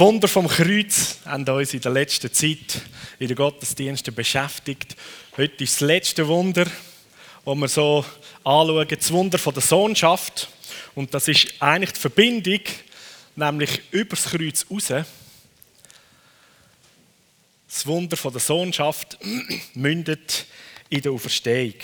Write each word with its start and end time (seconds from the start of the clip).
Wunder 0.00 0.28
vom 0.28 0.48
Kreuz 0.48 1.18
haben 1.26 1.46
uns 1.46 1.74
in 1.74 1.82
der 1.82 1.92
letzten 1.92 2.32
Zeit 2.32 2.80
in 3.18 3.28
den 3.28 3.36
Gottesdiensten 3.36 4.14
beschäftigt. 4.14 4.96
Heute 5.36 5.62
ist 5.62 5.74
das 5.74 5.80
letzte 5.86 6.26
Wunder, 6.26 6.64
das 7.44 7.54
wir 7.54 7.68
so 7.68 8.06
anschauen, 8.42 8.88
das 8.88 9.12
Wunder 9.12 9.36
der 9.36 9.60
Sohnschaft. 9.60 10.48
Und 10.94 11.12
das 11.12 11.28
ist 11.28 11.52
eigentlich 11.60 11.92
die 11.92 12.00
Verbindung, 12.00 12.60
nämlich 13.36 13.82
übers 13.90 14.24
Kreuz 14.24 14.64
raus. 14.70 15.04
Das 17.68 17.86
Wunder 17.86 18.16
der 18.16 18.40
Sohnschaft 18.40 19.18
mündet 19.74 20.46
in 20.88 21.02
der 21.02 21.12
Auferstehung. 21.12 21.74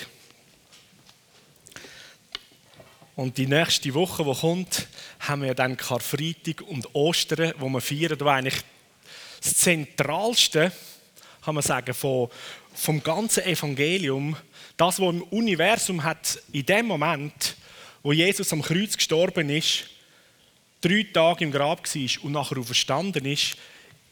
Und 3.17 3.39
die 3.39 3.47
nächste 3.47 3.95
Woche, 3.95 4.25
die 4.25 4.41
kommt, 4.41 4.89
haben 5.21 5.43
wir 5.43 5.55
dann 5.55 5.79
Karfreitag 5.79 6.61
und 6.61 6.95
Ostern, 6.95 7.55
wo 7.59 7.69
wir 7.71 7.81
feiern, 7.81 8.21
wo 8.21 8.27
eigentlich 8.27 8.63
das 9.43 9.55
Zentralste, 9.55 10.71
kann 11.43 11.55
man 11.55 11.65
sagen, 11.65 11.95
von, 11.95 12.29
vom 12.75 13.03
ganzen 13.03 13.45
Evangelium, 13.45 14.37
das, 14.77 15.01
was 15.01 15.15
im 15.15 15.23
Universum 15.23 16.05
hat, 16.05 16.43
in 16.53 16.67
dem 16.67 16.87
Moment, 16.87 17.57
wo 18.03 18.13
Jesus 18.13 18.53
am 18.53 18.61
Kreuz 18.61 18.95
gestorben 18.95 19.49
ist, 19.49 19.87
drei 20.83 21.07
Tage 21.11 21.47
im 21.47 21.53
Grab 21.53 21.83
war 21.83 22.25
und 22.25 22.33
nachher 22.33 22.59
auferstanden 22.59 23.25
ist, 23.25 23.57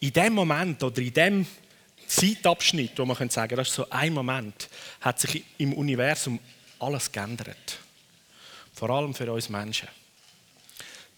in 0.01 0.15
dem 0.15 0.33
Moment 0.33 0.83
oder 0.83 1.03
in 1.03 1.13
dem 1.13 1.47
Zeitabschnitt, 2.07 2.99
wo 2.99 3.05
man 3.05 3.29
sagen 3.29 3.57
das 3.57 3.69
ist 3.69 3.75
so 3.75 3.87
ein 3.91 4.15
Moment, 4.15 4.71
hat 5.03 5.21
sich 5.21 5.45
im 5.59 5.75
Universum 5.75 6.39
alles 6.79 7.13
geändert. 7.13 7.84
Vor 8.85 8.91
allem 8.91 9.15
für 9.15 9.33
uns 9.33 9.49
Menschen. 9.49 9.89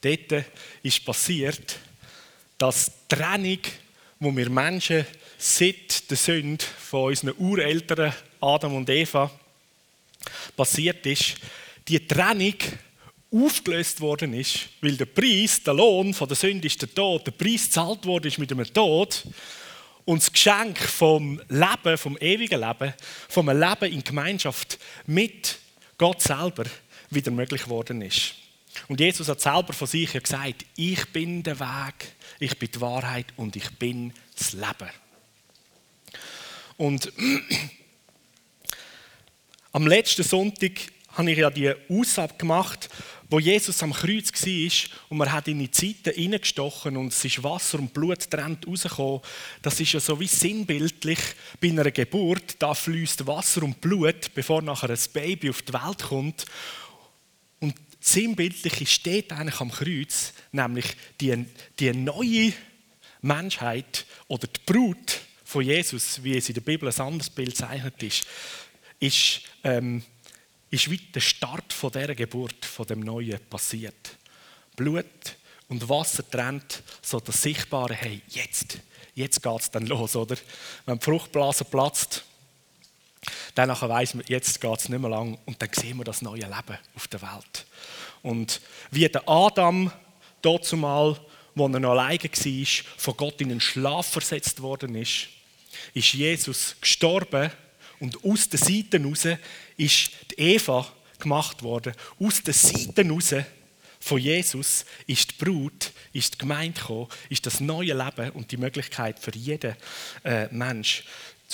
Dort 0.00 0.44
ist 0.84 1.04
passiert, 1.04 1.76
dass 2.58 2.92
die 3.10 3.16
Trennung, 3.16 3.58
wo 4.20 4.36
wir 4.36 4.48
Menschen 4.48 5.04
seit 5.36 6.08
der 6.08 6.16
Sünde 6.16 6.64
von 6.64 7.08
unseren 7.08 7.34
Ureltern 7.36 8.14
Adam 8.40 8.76
und 8.76 8.88
Eva 8.88 9.28
passiert 10.56 11.04
ist, 11.06 11.38
die 11.88 12.06
Trennung 12.06 12.54
aufgelöst 13.32 14.00
worden 14.00 14.34
ist, 14.34 14.68
weil 14.80 14.96
der 14.96 15.06
Preis, 15.06 15.60
der 15.60 15.74
Lohn 15.74 16.14
von 16.14 16.28
der 16.28 16.36
Sünde 16.36 16.68
ist 16.68 16.80
der 16.80 16.94
Tod, 16.94 17.26
der 17.26 17.32
Preis 17.32 17.64
gezahlt 17.64 18.06
worden 18.06 18.28
ist 18.28 18.38
mit 18.38 18.52
dem 18.52 18.62
Tod 18.72 19.24
und 20.04 20.22
das 20.22 20.32
Geschenk 20.32 20.78
vom 20.78 21.42
Leben, 21.48 21.98
vom 21.98 22.16
ewigen 22.18 22.60
Leben, 22.60 22.94
vom 23.28 23.50
Leben 23.50 23.92
in 23.92 24.04
Gemeinschaft 24.04 24.78
mit 25.06 25.58
Gott 25.98 26.22
selber 26.22 26.66
wieder 27.10 27.30
möglich 27.30 27.64
geworden 27.64 28.02
ist. 28.02 28.34
Und 28.88 29.00
Jesus 29.00 29.28
hat 29.28 29.40
selber 29.40 29.72
von 29.72 29.86
sich 29.86 30.12
gesagt, 30.12 30.66
ich 30.76 31.04
bin 31.12 31.42
der 31.42 31.58
Weg, 31.58 32.14
ich 32.38 32.58
bin 32.58 32.70
die 32.70 32.80
Wahrheit 32.80 33.26
und 33.36 33.56
ich 33.56 33.70
bin 33.78 34.12
das 34.36 34.52
Leben. 34.52 34.90
Und 36.76 37.12
am 39.72 39.86
letzten 39.86 40.22
Sonntag 40.22 40.72
habe 41.12 41.30
ich 41.30 41.38
ja 41.38 41.50
die 41.50 41.72
Aussage 41.88 42.34
gemacht, 42.36 42.90
wo 43.28 43.40
Jesus 43.40 43.82
am 43.82 43.92
Kreuz 43.92 44.30
war 44.32 44.90
und 45.08 45.16
man 45.16 45.32
hat 45.32 45.48
in 45.48 45.58
die 45.58 45.70
Zeiten 45.70 46.14
hineingestochen 46.14 46.96
und 46.96 47.08
es 47.08 47.24
ist 47.24 47.42
Wasser 47.42 47.78
und 47.78 47.92
Blut 47.92 48.30
trennt 48.30 48.66
rausgekommen. 48.66 49.20
Das 49.62 49.80
ist 49.80 49.92
ja 49.92 50.00
so 50.00 50.20
wie 50.20 50.28
sinnbildlich 50.28 51.18
bei 51.60 51.68
einer 51.68 51.90
Geburt. 51.90 52.56
Da 52.60 52.74
fließt 52.74 53.26
Wasser 53.26 53.64
und 53.64 53.80
Blut, 53.80 54.32
bevor 54.34 54.62
nachher 54.62 54.90
ein 54.90 54.98
Baby 55.12 55.50
auf 55.50 55.62
die 55.62 55.72
Welt 55.72 56.04
kommt. 56.04 56.46
Und 58.06 58.12
sinnbildlich 58.12 58.88
steht 58.92 59.32
eigentlich 59.32 59.60
am 59.60 59.72
Kreuz, 59.72 60.32
nämlich 60.52 60.96
die, 61.20 61.44
die 61.80 61.92
neue 61.92 62.52
Menschheit 63.20 64.06
oder 64.28 64.46
die 64.46 64.60
Brut 64.64 65.20
von 65.44 65.64
Jesus, 65.64 66.22
wie 66.22 66.36
es 66.36 66.48
in 66.48 66.54
der 66.54 66.60
Bibel 66.60 66.88
ein 66.88 67.00
anderes 67.00 67.30
Bild 67.30 67.50
bezeichnet 67.50 68.00
ist, 68.04 68.24
ist, 69.00 69.40
ähm, 69.64 70.04
ist 70.70 70.88
wie 70.88 70.98
der 70.98 71.20
Start 71.20 71.72
von 71.72 71.90
dieser 71.90 72.14
Geburt, 72.14 72.64
von 72.64 72.86
dem 72.86 73.00
Neuen 73.00 73.40
passiert. 73.50 74.16
Blut 74.76 75.36
und 75.66 75.88
Wasser 75.88 76.28
trennt, 76.30 76.84
so 77.02 77.18
das 77.18 77.42
Sichtbare, 77.42 77.94
hey, 77.94 78.22
jetzt, 78.28 78.78
jetzt 79.16 79.42
geht 79.42 79.60
es 79.60 79.70
dann 79.72 79.86
los, 79.86 80.14
oder? 80.14 80.36
Wenn 80.84 80.98
die 81.00 81.04
Fruchtblase 81.04 81.64
platzt, 81.64 82.24
dann 83.54 83.68
weiss 83.68 84.14
man, 84.14 84.24
jetzt 84.28 84.60
geht 84.60 84.78
es 84.78 84.88
nicht 84.88 85.00
mehr 85.00 85.10
lang 85.10 85.38
und 85.46 85.60
dann 85.60 85.68
sehen 85.72 85.98
wir 85.98 86.04
das 86.04 86.22
neue 86.22 86.40
Leben 86.40 86.78
auf 86.94 87.08
der 87.08 87.22
Welt. 87.22 87.66
Und 88.22 88.60
wie 88.90 89.08
der 89.08 89.28
Adam 89.28 89.90
dort 90.42 90.64
zumal, 90.64 91.18
wo 91.54 91.66
er 91.66 91.80
noch 91.80 91.90
alleine 91.90 92.22
war, 92.22 92.84
von 92.96 93.16
Gott 93.16 93.40
in 93.40 93.50
einen 93.50 93.60
Schlaf 93.60 94.06
versetzt 94.06 94.60
worden 94.60 94.94
ist, 94.94 95.28
ist 95.94 96.12
Jesus 96.12 96.76
gestorben 96.80 97.50
und 98.00 98.24
aus 98.24 98.48
den 98.48 98.58
Seiten 98.58 99.02
heraus 99.02 99.38
ist 99.76 100.10
die 100.30 100.38
Eva 100.38 100.86
gemacht 101.18 101.62
worden. 101.62 101.94
Aus 102.20 102.42
den 102.42 102.54
Seiten 102.54 103.06
heraus 103.06 103.34
von 104.00 104.18
Jesus 104.18 104.84
ist 105.06 105.32
die 105.32 105.44
Brut, 105.44 105.92
ist 106.12 106.34
die 106.34 106.38
Gemeinde 106.38 106.78
gekommen, 106.78 107.08
ist 107.28 107.46
das 107.46 107.60
neue 107.60 107.94
Leben 107.94 108.30
und 108.30 108.50
die 108.52 108.56
Möglichkeit 108.56 109.18
für 109.18 109.34
jeden 109.34 109.74
äh, 110.24 110.46
Mensch, 110.52 111.04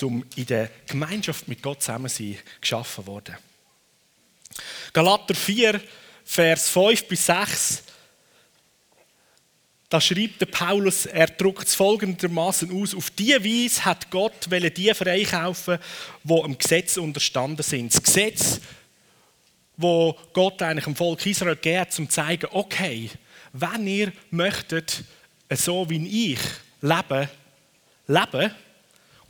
um 0.01 0.25
in 0.37 0.47
der 0.47 0.71
Gemeinschaft 0.87 1.49
mit 1.49 1.63
Gott 1.63 1.83
zusammen 1.83 2.09
zu 2.09 2.23
sein, 2.23 2.39
geschaffen 2.61 3.07
worden. 3.07 3.37
Galater 4.93 5.35
4, 5.35 5.81
Vers 6.25 6.69
5 6.69 7.09
bis 7.09 7.27
6 7.27 7.83
da 9.93 10.01
schreibt 10.01 10.41
der 10.41 10.47
Paulus, 10.47 11.05
er 11.05 11.27
druckt 11.27 11.69
es 11.69 11.75
folgendermaßen 11.75 12.73
aus: 12.81 12.95
Auf 12.95 13.11
diese 13.11 13.45
Weise 13.45 13.85
hat 13.85 14.11
Gott 14.11 14.49
die 14.51 14.95
freikaufen, 14.95 15.79
die 16.25 16.39
im 16.39 16.57
Gesetz 16.57 16.97
unterstanden 16.97 17.63
sind. 17.63 17.93
Das 17.93 18.03
Gesetz, 18.03 18.61
wo 19.77 20.19
Gott 20.33 20.63
eigentlich 20.63 20.85
dem 20.85 20.97
Volk 20.97 21.27
Israel 21.27 21.57
gegeben 21.57 21.81
hat, 21.81 21.99
um 21.99 22.09
zu 22.09 22.15
zeigen, 22.15 22.49
okay, 22.53 23.11
wenn 23.53 23.87
ihr 23.87 24.13
möchtet, 24.31 25.05
so 25.51 25.91
wie 25.91 26.33
ich 26.33 26.41
leben, 26.81 27.29
leben 28.07 28.51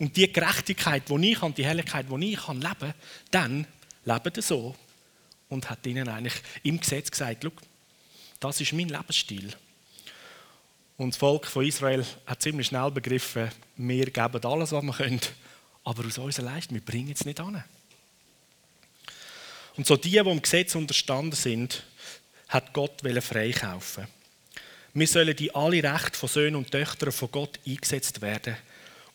und 0.03 0.17
die 0.17 0.33
Gerechtigkeit, 0.33 1.09
die 1.09 1.31
ich 1.31 1.41
habe, 1.41 1.55
die 1.55 1.65
Helligkeit, 1.65 2.07
die 2.11 2.33
ich 2.33 2.41
kann 2.41 2.61
leben, 2.61 2.93
dann 3.31 3.65
lebt 4.05 4.37
ihr 4.37 4.43
so. 4.43 4.75
Und 5.49 5.71
hat 5.71 5.87
ihnen 5.87 6.09
eigentlich 6.09 6.35
im 6.65 6.81
Gesetz 6.81 7.09
gesagt, 7.09 7.47
das 8.41 8.61
ist 8.61 8.73
mein 8.73 8.89
Lebensstil. 8.89 9.55
Und 10.97 11.11
das 11.11 11.19
Volk 11.19 11.47
von 11.47 11.65
Israel 11.65 12.05
hat 12.27 12.43
ziemlich 12.43 12.67
schnell 12.67 12.91
begriffen, 12.91 13.49
wir 13.77 14.07
geben 14.07 14.45
alles, 14.45 14.73
was 14.73 14.83
wir 14.83 14.93
können, 14.93 15.21
aber 15.85 16.05
aus 16.05 16.19
unserer 16.19 16.47
Leistung, 16.47 16.75
wir 16.75 16.85
bringen 16.85 17.13
es 17.13 17.25
nicht 17.25 17.39
an. 17.39 17.63
Und 19.77 19.87
so 19.87 19.97
die, 19.97 20.11
die 20.11 20.19
im 20.19 20.43
Gesetz 20.43 20.75
unterstanden 20.75 21.37
sind, 21.37 21.85
hat 22.49 22.73
Gott 22.73 23.03
freikaufen. 23.21 24.09
Wir 24.95 25.07
sollen 25.07 25.37
die 25.37 25.55
alle 25.55 25.81
Rechte 25.81 26.19
von 26.19 26.29
Söhnen 26.29 26.57
und 26.57 26.73
Töchtern 26.73 27.13
von 27.13 27.31
Gott 27.31 27.61
eingesetzt 27.65 28.21
werden. 28.21 28.57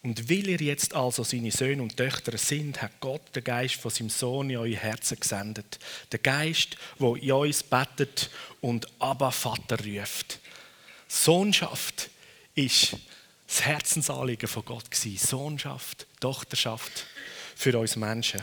Und 0.03 0.29
weil 0.29 0.47
ihr 0.47 0.61
jetzt 0.61 0.93
also 0.93 1.23
seine 1.23 1.51
Söhne 1.51 1.81
und 1.81 1.97
Töchter 1.97 2.37
sind, 2.37 2.81
hat 2.81 2.99
Gott 2.99 3.35
den 3.35 3.43
Geist 3.43 3.75
von 3.75 3.91
seinem 3.91 4.09
Sohn 4.09 4.49
in 4.49 4.57
euer 4.57 4.77
Herzen 4.77 5.19
gesendet. 5.19 5.79
Der 6.11 6.19
Geist, 6.19 6.77
der 6.99 7.15
in 7.15 7.31
uns 7.31 7.63
betet 7.63 8.29
und 8.61 8.87
Abba 8.99 9.31
Vater 9.31 9.83
ruft. 9.83 10.39
Sohnschaft 11.07 12.09
ist 12.55 12.95
das 13.47 13.65
Herzensanliegen 13.65 14.47
von 14.47 14.65
Gott 14.65 14.89
gewesen. 14.89 15.17
Sohnschaft, 15.17 16.05
Tochterschaft 16.19 17.05
für 17.55 17.77
uns 17.77 17.95
Menschen. 17.95 18.41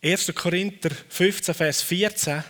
Erster 0.00 0.32
Korinther 0.32 0.90
15, 0.90 1.54
Vers 1.54 1.82
14, 1.82 2.42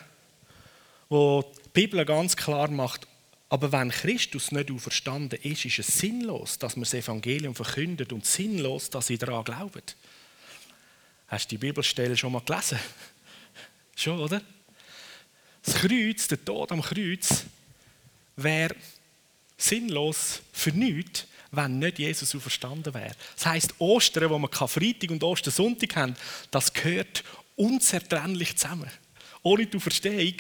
wo 1.11 1.43
die 1.43 1.69
Bibel 1.75 2.03
ganz 2.07 2.35
klar 2.35 2.69
macht, 2.69 3.07
aber 3.53 3.71
wenn 3.71 3.91
Christus 3.91 4.51
nicht 4.51 4.71
auferstanden 4.71 5.39
ist, 5.43 5.67
ist 5.67 5.79
es 5.79 5.99
sinnlos, 5.99 6.59
dass 6.59 6.75
man 6.75 6.85
das 6.85 6.95
Evangelium 6.95 7.55
verkündet 7.55 8.11
und 8.11 8.25
sinnlos, 8.25 8.89
dass 8.89 9.09
sie 9.09 9.19
daran 9.19 9.45
glauben. 9.45 9.83
Hast 11.29 11.45
du 11.45 11.57
die 11.57 11.59
Bibelstelle 11.59 12.17
schon 12.17 12.33
mal 12.33 12.41
gelesen? 12.41 12.79
Schon, 13.95 14.19
oder? 14.21 14.41
Das 15.63 15.75
Kreuz, 15.75 16.29
der 16.29 16.43
Tod 16.43 16.73
am 16.73 16.81
Kreuz, 16.81 17.45
wäre 18.37 18.75
sinnlos 19.59 20.41
für 20.51 20.71
nichts, 20.71 21.27
wenn 21.51 21.79
nicht 21.79 21.99
Jesus 21.99 22.35
auferstanden 22.35 22.95
wäre. 22.95 23.15
Das 23.35 23.45
heisst, 23.45 23.75
Ostern, 23.79 24.31
wo 24.31 24.39
wir 24.39 24.49
Karfreitag 24.49 25.11
und 25.11 25.23
Ostersonntag 25.23 25.95
haben, 25.95 26.17
das 26.51 26.73
gehört 26.73 27.23
unzertrennlich 27.57 28.57
zusammen. 28.57 28.91
Ohne 29.43 29.67
die 29.67 29.77
Auferstehung 29.77 30.37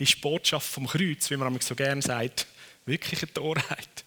ist 0.00 0.14
die 0.14 0.20
Botschaft 0.20 0.66
vom 0.66 0.86
Kreuz, 0.86 1.30
wie 1.30 1.36
man 1.36 1.60
so 1.60 1.74
gerne 1.74 2.02
sagt, 2.02 2.46
wirklich 2.86 3.22
eine 3.22 3.32
Torheit. 3.32 4.04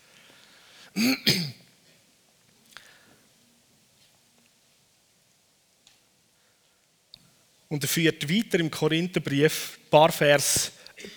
Und 7.69 7.83
er 7.83 7.87
führt 7.87 8.29
weiter 8.29 8.59
im 8.59 8.69
Korintherbrief, 8.69 9.79
ein 9.85 9.89
paar 9.89 10.11
Vers 10.11 10.71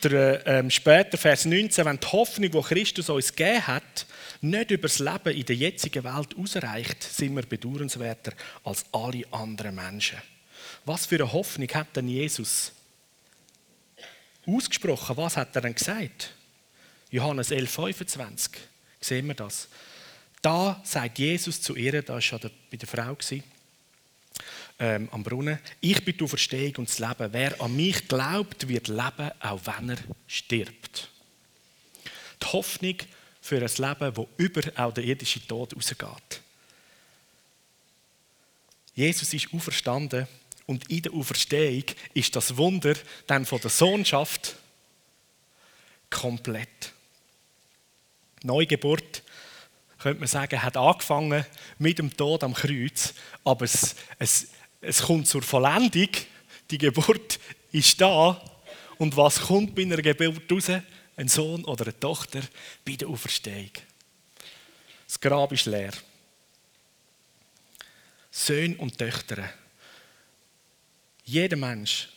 ähm, 0.05 0.71
später, 0.71 1.17
Vers 1.17 1.45
19, 1.45 1.85
wenn 1.85 2.01
die 2.01 2.07
Hoffnung, 2.09 2.51
die 2.51 2.61
Christus 2.61 3.09
uns 3.09 3.35
gegeben 3.35 3.67
hat, 3.67 4.07
nicht 4.41 4.71
über 4.71 4.89
das 4.89 4.99
Leben 4.99 5.37
in 5.37 5.45
der 5.45 5.57
jetzigen 5.57 6.05
Welt 6.05 6.37
ausreicht, 6.37 7.03
sind 7.03 7.37
wir 7.37 7.43
bedauernswerter 7.43 8.33
als 8.65 8.85
alle 8.93 9.23
anderen 9.31 9.75
Menschen. 9.75 10.19
Was 10.85 11.07
für 11.07 11.17
eine 11.17 11.33
Hoffnung 11.33 11.69
hat 11.69 11.95
denn 11.97 12.09
Jesus 12.09 12.73
ausgesprochen? 14.47 15.17
Was 15.17 15.37
hat 15.37 15.55
er 15.55 15.63
denn 15.63 15.75
gesagt? 15.75 16.33
Johannes 17.11 17.51
11, 17.51 17.71
25. 17.71 18.53
Sehen 19.01 19.27
wir 19.27 19.35
das? 19.35 19.69
Da 20.43 20.81
sagt 20.85 21.19
Jesus 21.19 21.61
zu 21.61 21.75
ihr, 21.75 22.03
da 22.03 22.15
war 22.15 22.21
schon 22.21 22.41
bei 22.71 22.77
der 22.77 22.89
Frau, 22.89 23.17
ähm, 24.79 25.09
am 25.11 25.23
Brunnen, 25.23 25.59
ich 25.81 26.05
bin 26.05 26.17
die 26.17 26.25
Auferstehung 26.25 26.75
und 26.77 26.89
das 26.89 26.99
Leben. 26.99 27.33
Wer 27.33 27.61
an 27.61 27.75
mich 27.75 28.07
glaubt, 28.09 28.69
wird 28.69 28.89
leben, 28.89 29.31
auch 29.41 29.61
wenn 29.65 29.91
er 29.91 29.99
stirbt. 30.27 31.09
Die 32.43 32.47
Hoffnung 32.47 32.97
für 33.41 33.57
ein 33.57 33.63
Leben, 33.63 34.15
das 34.15 34.27
über 34.37 34.61
auch 34.77 34.93
den 34.93 35.05
irdischen 35.05 35.47
Tod 35.49 35.75
rausgeht. 35.75 36.43
Jesus 38.95 39.33
ist 39.33 39.53
auferstanden 39.53 40.27
und 40.67 40.91
in 40.91 41.03
der 41.03 41.13
Auferstehung 41.13 41.85
ist 42.13 42.35
das 42.35 42.57
Wunder 42.57 42.95
dann 43.27 43.47
von 43.47 43.61
der 43.61 43.71
Sohnschaft 43.71 44.57
komplett. 46.11 46.93
Neugeburt, 48.43 49.23
könnte 49.99 50.21
man 50.21 50.29
sagen, 50.29 50.63
hat 50.63 50.77
angefangen 50.77 51.47
mit 51.79 51.99
dem 51.99 52.17
Tod 52.17 52.45
am 52.45 52.55
Kreuz, 52.55 53.15
aber 53.45 53.65
es, 53.65 53.97
es, 54.19 54.49
es 54.81 55.03
kommt 55.03 55.27
zur 55.27 55.43
Vollendung. 55.43 56.11
Die 56.71 56.79
Geburt 56.79 57.39
ist 57.73 58.01
da. 58.01 58.43
Und 58.99 59.17
was 59.17 59.41
kommt 59.41 59.75
bei 59.75 59.83
einer 59.83 60.01
Geburt 60.01 60.51
raus? 60.51 60.71
Ein 61.17 61.29
Sohn 61.29 61.65
oder 61.65 61.85
eine 61.85 61.99
Tochter 61.99 62.43
bei 62.85 62.93
der 62.93 63.09
Auferstehung. 63.09 63.71
Das 65.07 65.21
Grab 65.21 65.53
ist 65.53 65.67
leer. 65.67 65.93
Söhne 68.31 68.77
und 68.77 68.99
Töchter. 68.99 69.49
Jeder 71.29 71.57
Mensch, 71.57 72.09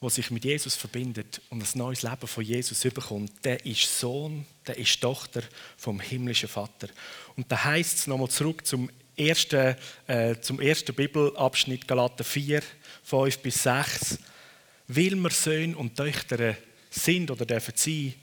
der 0.00 0.10
sich 0.10 0.32
mit 0.32 0.44
Jesus 0.44 0.74
verbindet 0.74 1.40
und 1.50 1.62
ein 1.62 1.78
neues 1.78 2.02
Leben 2.02 2.26
von 2.26 2.42
Jesus 2.42 2.80
bekommt, 2.80 3.32
der 3.44 3.64
ist 3.64 4.00
Sohn, 4.00 4.44
der 4.66 4.76
ist 4.76 5.00
Tochter 5.00 5.44
vom 5.76 6.00
himmlischen 6.00 6.48
Vater. 6.48 6.88
Und 7.36 7.50
da 7.50 7.62
heißt 7.62 7.98
es 7.98 8.06
nochmal 8.08 8.28
zurück 8.28 8.66
zum 8.66 8.90
ersten, 9.16 9.76
äh, 10.08 10.34
zum 10.40 10.60
ersten 10.60 10.92
Bibelabschnitt 10.96 11.86
Galater 11.86 12.24
4, 12.24 12.60
5 13.04 13.38
bis 13.38 13.62
6. 13.62 14.18
Weil 14.88 15.14
wir 15.14 15.30
Söhne 15.30 15.76
und 15.76 15.96
Töchter 15.96 16.56
sind 16.90 17.30
oder 17.30 17.46
dürfen 17.46 17.74
sein, 17.76 18.14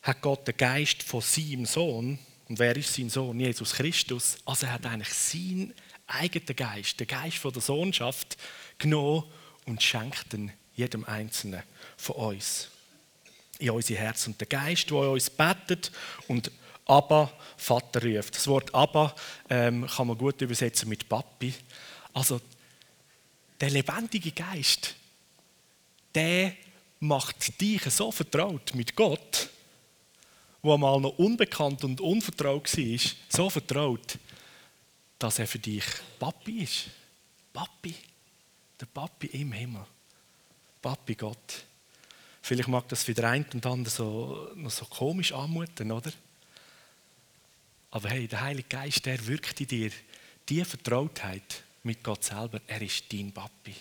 hat 0.00 0.22
Gott 0.22 0.48
den 0.48 0.56
Geist 0.56 1.02
von 1.02 1.20
seinem 1.20 1.66
Sohn, 1.66 2.18
und 2.48 2.58
wer 2.58 2.74
ist 2.74 2.94
sein 2.94 3.10
Sohn? 3.10 3.38
Jesus 3.38 3.74
Christus. 3.74 4.38
Also 4.46 4.64
er 4.64 4.72
hat 4.72 4.86
eigentlich 4.86 5.12
seinen 5.12 5.74
eigenen 6.06 6.56
Geist, 6.56 6.98
den 6.98 7.06
Geist 7.06 7.36
von 7.36 7.52
der 7.52 7.62
Sohnschaft, 7.62 8.38
genommen 8.78 9.24
und 9.66 9.82
schenkt 9.82 10.32
ihn 10.34 10.52
jedem 10.74 11.04
Einzelnen 11.04 11.62
von 11.96 12.16
uns 12.16 12.68
in 13.58 13.70
unsere 13.70 14.00
Herzen. 14.00 14.32
Und 14.32 14.40
der 14.40 14.46
Geist, 14.46 14.90
der 14.90 14.96
uns 14.96 15.28
betet 15.28 15.90
und 16.28 16.50
Abba, 16.86 17.30
Vater 17.56 18.02
ruft. 18.02 18.34
Das 18.34 18.46
Wort 18.46 18.74
Abba 18.74 19.14
ähm, 19.50 19.86
kann 19.86 20.06
man 20.06 20.16
gut 20.16 20.40
übersetzen 20.40 20.88
mit 20.88 21.08
Papi. 21.08 21.54
Also 22.14 22.40
der 23.60 23.70
lebendige 23.70 24.32
Geist, 24.32 24.94
der 26.14 26.54
macht 27.00 27.60
dich 27.60 27.82
so 27.82 28.10
vertraut 28.10 28.74
mit 28.74 28.96
Gott, 28.96 29.50
wo 30.62 30.76
mal 30.78 31.00
noch 31.00 31.18
unbekannt 31.18 31.84
und 31.84 32.00
unvertraut 32.00 32.76
war, 32.76 33.12
so 33.28 33.50
vertraut, 33.50 34.18
dass 35.18 35.38
er 35.38 35.46
für 35.46 35.58
dich 35.58 35.84
Papi 36.18 36.62
ist. 36.62 36.84
Papi, 37.52 37.94
der 38.80 38.86
Papi 38.86 39.26
im 39.28 39.52
Himmel. 39.52 39.84
Papi 40.80 41.14
Gott. 41.14 41.64
Vielleicht 42.40 42.68
mag 42.68 42.88
das 42.88 43.02
für 43.02 43.14
den 43.14 43.24
einen 43.24 43.46
und 43.52 43.66
anderen 43.66 43.94
so, 43.94 44.50
noch 44.54 44.70
so 44.70 44.84
komisch 44.86 45.32
anmuten, 45.32 45.90
oder? 45.92 46.12
Aber 47.90 48.08
hey, 48.10 48.28
der 48.28 48.40
Heilige 48.40 48.68
Geist, 48.68 49.04
der 49.06 49.26
wirkt 49.26 49.60
in 49.60 49.66
dir. 49.66 49.90
Die 50.48 50.64
Vertrautheit 50.64 51.62
mit 51.82 52.02
Gott 52.02 52.24
selber, 52.24 52.60
er 52.66 52.80
ist 52.80 53.12
dein 53.12 53.32
Papi. 53.32 53.74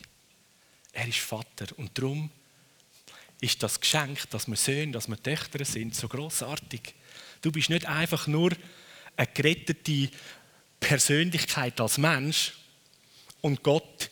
Er 0.91 1.07
ist 1.07 1.19
Vater. 1.19 1.67
Und 1.77 1.97
darum 1.97 2.29
ist 3.39 3.61
das 3.61 3.79
Geschenk, 3.79 4.29
dass 4.31 4.47
wir 4.47 4.55
Söhne, 4.55 4.93
dass 4.93 5.07
wir 5.07 5.21
Töchter 5.21 5.63
sind, 5.63 5.95
so 5.95 6.07
großartig. 6.07 6.95
Du 7.41 7.51
bist 7.51 7.69
nicht 7.69 7.85
einfach 7.85 8.27
nur 8.27 8.51
eine 9.15 9.27
gerettete 9.27 10.09
Persönlichkeit 10.79 11.79
als 11.79 11.97
Mensch 11.97 12.53
und 13.41 13.63
Gott 13.63 14.09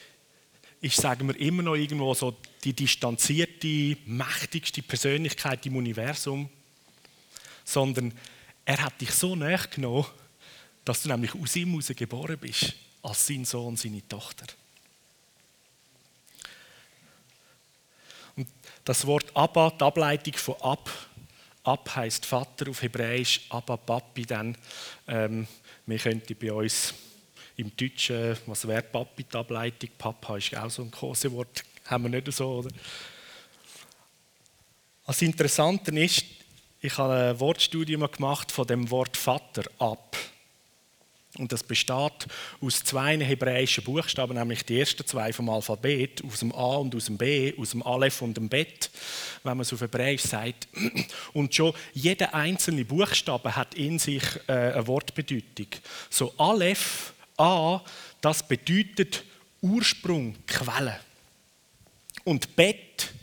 ist, 0.86 1.02
sagen 1.02 1.28
wir, 1.28 1.40
immer 1.40 1.64
noch 1.64 1.76
irgendwo 1.76 2.14
so 2.14 2.38
die 2.64 2.74
distanzierte, 2.74 3.98
mächtigste 4.06 4.84
Persönlichkeit 4.84 5.66
im 5.66 5.78
Universum, 5.78 6.48
sondern 7.64 8.14
er 8.64 8.84
hat 8.84 9.02
dich 9.02 9.12
so 9.12 9.36
näher 9.36 9.66
genommen, 9.74 10.06
dass 10.84 11.02
du 11.02 11.10
nämlich 11.10 11.34
aus 11.34 11.56
ihm 11.56 11.72
heraus 11.72 11.88
geboren 11.96 12.38
bist, 12.38 12.74
als 13.02 13.26
sein 13.26 13.46
Sohn, 13.46 13.76
seine 13.76 14.08
Tochter. 14.08 14.46
Und 18.36 18.48
das 18.84 19.08
Wort 19.08 19.36
Abba, 19.36 19.72
die 19.72 19.84
Ableitung 19.84 20.36
von 20.36 20.56
Ab, 20.62 20.90
Ab 21.64 21.96
heißt 21.96 22.28
Vater 22.28 22.70
auf 22.70 22.84
Hebräisch, 22.84 23.42
Abba 23.50 23.78
Papi, 23.78 24.28
dann 24.28 24.56
ähm, 25.08 25.48
wir 25.88 25.98
könnten 25.98 26.36
bei 26.36 26.54
uns 26.54 26.94
im 27.58 27.76
Deutschen, 27.76 28.38
was 28.46 28.68
wäre 28.68 28.82
Papi 28.82 29.24
die 29.24 29.38
Ableitung? 29.38 29.90
Papa 29.98 30.38
ist 30.38 30.56
auch 30.56 30.70
so 30.70 30.84
ein 30.84 30.92
Kosewort, 30.92 31.64
haben 31.86 32.04
wir 32.04 32.10
nicht 32.10 32.32
so, 32.34 32.60
oder? 32.60 32.70
Das 35.06 35.22
Interessante 35.22 35.92
ist, 36.00 36.26
ich 36.82 36.98
habe 36.98 37.14
ein 37.14 37.40
Wortstudium 37.40 38.10
gemacht 38.12 38.52
von 38.52 38.68
dem 38.68 38.90
Wort 38.90 39.18
Vater 39.18 39.64
ab. 39.80 40.18
Und 41.38 41.52
das 41.52 41.64
besteht 41.64 42.28
aus 42.62 42.84
zwei 42.84 43.18
hebräischen 43.18 43.84
Buchstaben, 43.84 44.38
nämlich 44.38 44.64
die 44.64 44.80
ersten 44.80 45.06
zwei 45.06 45.34
vom 45.34 45.50
Alphabet, 45.50 46.24
aus 46.26 46.40
dem 46.40 46.54
A 46.54 46.78
und 46.78 46.96
aus 46.96 47.06
dem 47.06 47.18
B, 47.18 47.54
aus 47.58 47.72
dem 47.72 47.84
Aleph 47.84 48.22
und 48.22 48.38
dem 48.38 48.48
Bet, 48.48 48.90
wenn 49.44 49.58
man 49.58 49.62
es 49.62 49.74
auf 49.74 49.82
Hebräisch 49.82 50.22
sagt. 50.22 50.68
Und 51.34 51.54
schon 51.54 51.74
jeder 51.94 52.34
einzelne 52.34 52.86
Buchstabe 52.86 53.56
hat 53.56 53.76
in 53.76 54.00
sich 54.00 54.24
äh, 54.48 54.54
eine 54.54 54.88
Wortbedeutung. 54.88 55.68
So 56.10 56.34
Aleph, 56.38 57.14
A, 57.38 57.82
das 58.22 58.48
bedeutet 58.48 59.24
Ursprung, 59.62 60.36
Quelle. 60.48 61.00
Und 62.24 62.56
Bet, 62.56 63.14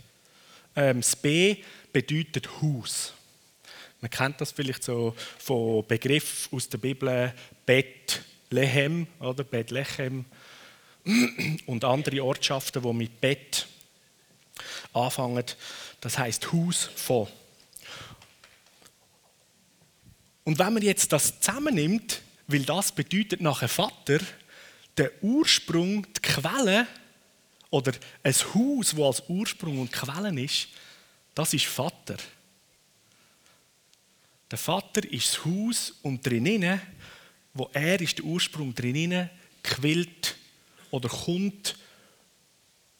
ähm, 0.75 1.01
das 1.01 1.15
B, 1.15 1.57
bedeutet 1.91 2.49
Haus. 2.61 3.13
Man 4.01 4.11
kennt 4.11 4.41
das 4.41 4.51
vielleicht 4.51 4.83
so 4.83 5.15
von 5.39 5.85
Begriffen 5.87 6.55
aus 6.55 6.67
der 6.67 6.77
Bibel, 6.77 7.33
Bethlehem 7.65 9.07
oder 9.19 9.43
Bethlehem 9.43 10.25
und 11.65 11.83
andere 11.83 12.23
Ortschaften, 12.23 12.81
die 12.81 12.93
mit 12.93 13.21
Bett 13.21 13.67
anfangen. 14.93 15.45
Das 16.01 16.17
heißt 16.17 16.51
Haus 16.51 16.89
von. 16.95 17.27
Und 20.43 20.59
wenn 20.59 20.73
man 20.73 20.83
jetzt 20.83 21.11
das 21.13 21.39
zusammennimmt, 21.39 22.21
weil 22.53 22.63
das 22.63 22.91
bedeutet 22.91 23.41
nachher 23.41 23.67
Vater, 23.67 24.19
der 24.95 25.11
Ursprung, 25.23 26.05
die 26.13 26.21
Quelle 26.21 26.87
oder 27.71 27.93
ein 28.21 28.33
Haus, 28.33 28.95
wo 28.95 29.07
als 29.07 29.23
Ursprung 29.27 29.79
und 29.79 29.91
Quelle 29.91 30.39
ist, 30.39 30.67
das 31.33 31.53
ist 31.55 31.65
Vater. 31.65 32.17
Der 34.51 34.59
Vater 34.59 35.03
ist 35.11 35.29
das 35.29 35.45
Haus 35.45 35.93
und 36.03 36.23
drinnen, 36.25 36.79
wo 37.55 37.69
er 37.73 37.99
ist 37.99 38.19
der 38.19 38.25
Ursprung 38.25 38.73
drinnen, 38.75 39.31
quillt 39.63 40.35
oder 40.91 41.09
kommt, 41.09 41.75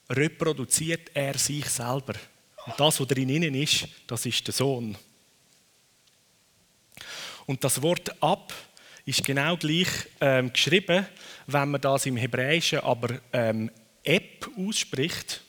reproduziert 0.09 1.11
er 1.13 1.37
sich 1.37 1.69
selber. 1.69 2.15
Und 2.65 2.79
das, 2.79 2.99
was 2.99 3.07
drinnen 3.07 3.53
ist, 3.53 3.87
das 4.07 4.25
ist 4.25 4.47
der 4.47 4.53
Sohn. 4.53 4.97
Und 7.45 7.63
das 7.63 7.79
Wort 7.83 8.21
ab 8.23 8.51
ist 9.05 9.23
genau 9.23 9.57
gleich 9.57 9.87
ähm, 10.21 10.51
geschrieben, 10.51 11.05
wenn 11.47 11.71
man 11.71 11.81
das 11.81 12.05
im 12.05 12.17
Hebräischen 12.17 12.79
aber 12.79 13.19
ähm, 13.33 13.69
Eb 14.03 14.49
ausspricht, 14.57 15.41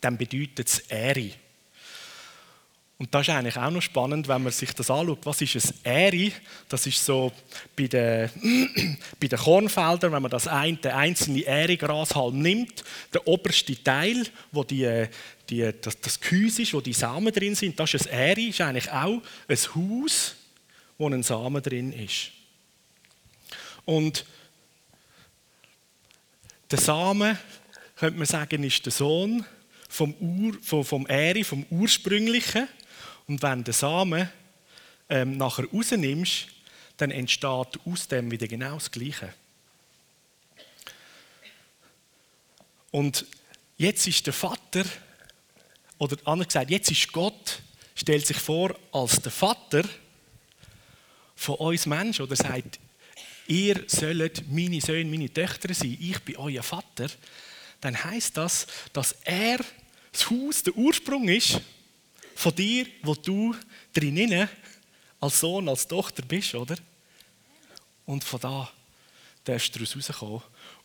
dann 0.00 0.16
bedeutet 0.16 0.68
es 0.68 0.78
Ehre. 0.80 1.32
Und 3.00 3.14
das 3.14 3.28
ist 3.28 3.30
eigentlich 3.34 3.56
auch 3.56 3.70
noch 3.70 3.80
spannend, 3.80 4.26
wenn 4.26 4.42
man 4.42 4.52
sich 4.52 4.72
das 4.72 4.90
anschaut. 4.90 5.20
Was 5.22 5.40
ist 5.40 5.54
ein 5.54 5.74
Äri? 5.84 6.32
Das 6.68 6.84
ist 6.84 7.04
so 7.04 7.32
bei 7.76 7.86
den, 7.86 8.28
bei 9.20 9.28
den 9.28 9.38
Kornfeldern, 9.38 10.10
wenn 10.10 10.22
man 10.22 10.30
das 10.32 10.48
ein, 10.48 10.80
den 10.80 10.90
einzelnen 10.90 11.44
Äri-Grashalm 11.44 12.36
nimmt, 12.36 12.82
der 13.14 13.24
oberste 13.28 13.80
Teil, 13.84 14.26
wo 14.50 14.64
die, 14.64 15.06
die, 15.48 15.72
das, 15.80 16.00
das 16.00 16.18
Gehäuse 16.18 16.62
ist, 16.62 16.74
wo 16.74 16.80
die 16.80 16.92
Samen 16.92 17.32
drin 17.32 17.54
sind, 17.54 17.78
das 17.78 17.94
ist 17.94 18.08
ein 18.08 18.18
Äri, 18.18 18.48
ist 18.48 18.60
eigentlich 18.60 18.90
auch 18.90 19.22
ein 19.46 19.56
Haus, 19.56 20.34
wo 20.98 21.08
ein 21.08 21.22
Samen 21.22 21.62
drin 21.62 21.92
ist. 21.92 22.32
Und 23.88 24.26
der 26.70 26.78
Samen, 26.78 27.38
könnte 27.96 28.18
man 28.18 28.26
sagen, 28.26 28.62
ist 28.62 28.84
der 28.84 28.92
Sohn 28.92 29.46
vom, 29.88 30.12
Ur, 30.20 30.58
vom, 30.60 30.84
vom 30.84 31.06
Äri, 31.06 31.42
vom 31.42 31.64
Ursprünglichen. 31.70 32.68
Und 33.26 33.40
wenn 33.40 33.64
den 33.64 33.72
Samen 33.72 34.28
ähm, 35.08 35.38
nachher 35.38 35.64
rausnimmst, 35.72 36.48
dann 36.98 37.10
entsteht 37.10 37.80
aus 37.86 38.08
dem 38.10 38.30
wieder 38.30 38.46
genau 38.46 38.74
das 38.74 38.90
Gleiche. 38.90 39.32
Und 42.90 43.24
jetzt 43.78 44.06
ist 44.06 44.26
der 44.26 44.34
Vater, 44.34 44.84
oder 45.96 46.18
anders 46.26 46.48
gesagt, 46.48 46.68
jetzt 46.68 46.90
ist 46.90 47.10
Gott, 47.10 47.62
stellt 47.94 48.26
sich 48.26 48.36
vor 48.36 48.78
als 48.92 49.22
der 49.22 49.32
Vater 49.32 49.82
von 51.34 51.54
uns 51.54 51.86
Menschen 51.86 52.26
oder 52.26 52.36
sagt, 52.36 52.80
ihr 53.48 53.82
sollt 53.86 54.44
meine 54.50 54.80
Söhne, 54.80 55.10
meine 55.10 55.32
Töchter 55.32 55.72
sein, 55.74 55.96
ich 56.00 56.20
bin 56.20 56.36
euer 56.36 56.62
Vater, 56.62 57.08
dann 57.80 58.02
heißt 58.02 58.36
das, 58.36 58.66
dass 58.92 59.12
er 59.24 59.58
das 60.12 60.30
Haus, 60.30 60.62
der 60.62 60.76
Ursprung 60.76 61.28
ist 61.28 61.60
von 62.34 62.54
dir, 62.54 62.86
wo 63.02 63.14
du 63.14 63.54
drinnen 63.92 64.48
als 65.20 65.40
Sohn, 65.40 65.68
als 65.68 65.88
Tochter 65.88 66.22
bist, 66.22 66.54
oder? 66.54 66.76
Und 68.06 68.24
von 68.24 68.40
da 68.40 68.70
darfst 69.44 69.74
du 69.74 69.80
rauskommen 69.80 70.42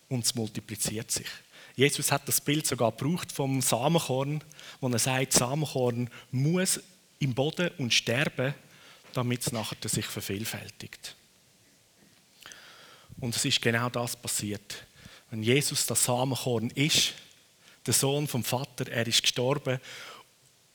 und 0.10 0.26
es 0.26 0.36
multipliziert 0.36 1.12
sich. 1.12 1.28
Jesus 1.76 2.12
hat 2.12 2.28
das 2.28 2.40
Bild 2.40 2.68
sogar 2.68 2.92
gebraucht 2.92 3.32
vom 3.32 3.62
Samenkorn, 3.62 4.44
wo 4.80 4.90
er 4.90 5.00
sagt, 5.00 5.34
Samenkorn 5.34 6.10
muss 6.32 6.80
im 7.20 7.34
Boden 7.34 7.72
und 7.78 7.94
sterben, 7.94 8.54
damit 9.14 9.42
es 9.42 9.52
nachher 9.52 9.78
sich 9.90 10.06
vervielfältigt. 10.06 11.16
Und 13.20 13.36
es 13.36 13.46
ist 13.46 13.62
genau 13.62 13.90
das 13.90 14.16
passiert. 14.16 14.86
Wenn 15.30 15.44
Jesus 15.44 15.86
das 15.86 16.04
Samenkorn 16.04 16.70
ist, 16.72 17.14
der 17.86 17.94
Sohn 17.94 18.28
vom 18.28 18.44
Vater, 18.44 18.90
er 18.92 19.08
ist 19.08 19.22
gestorben 19.22 19.80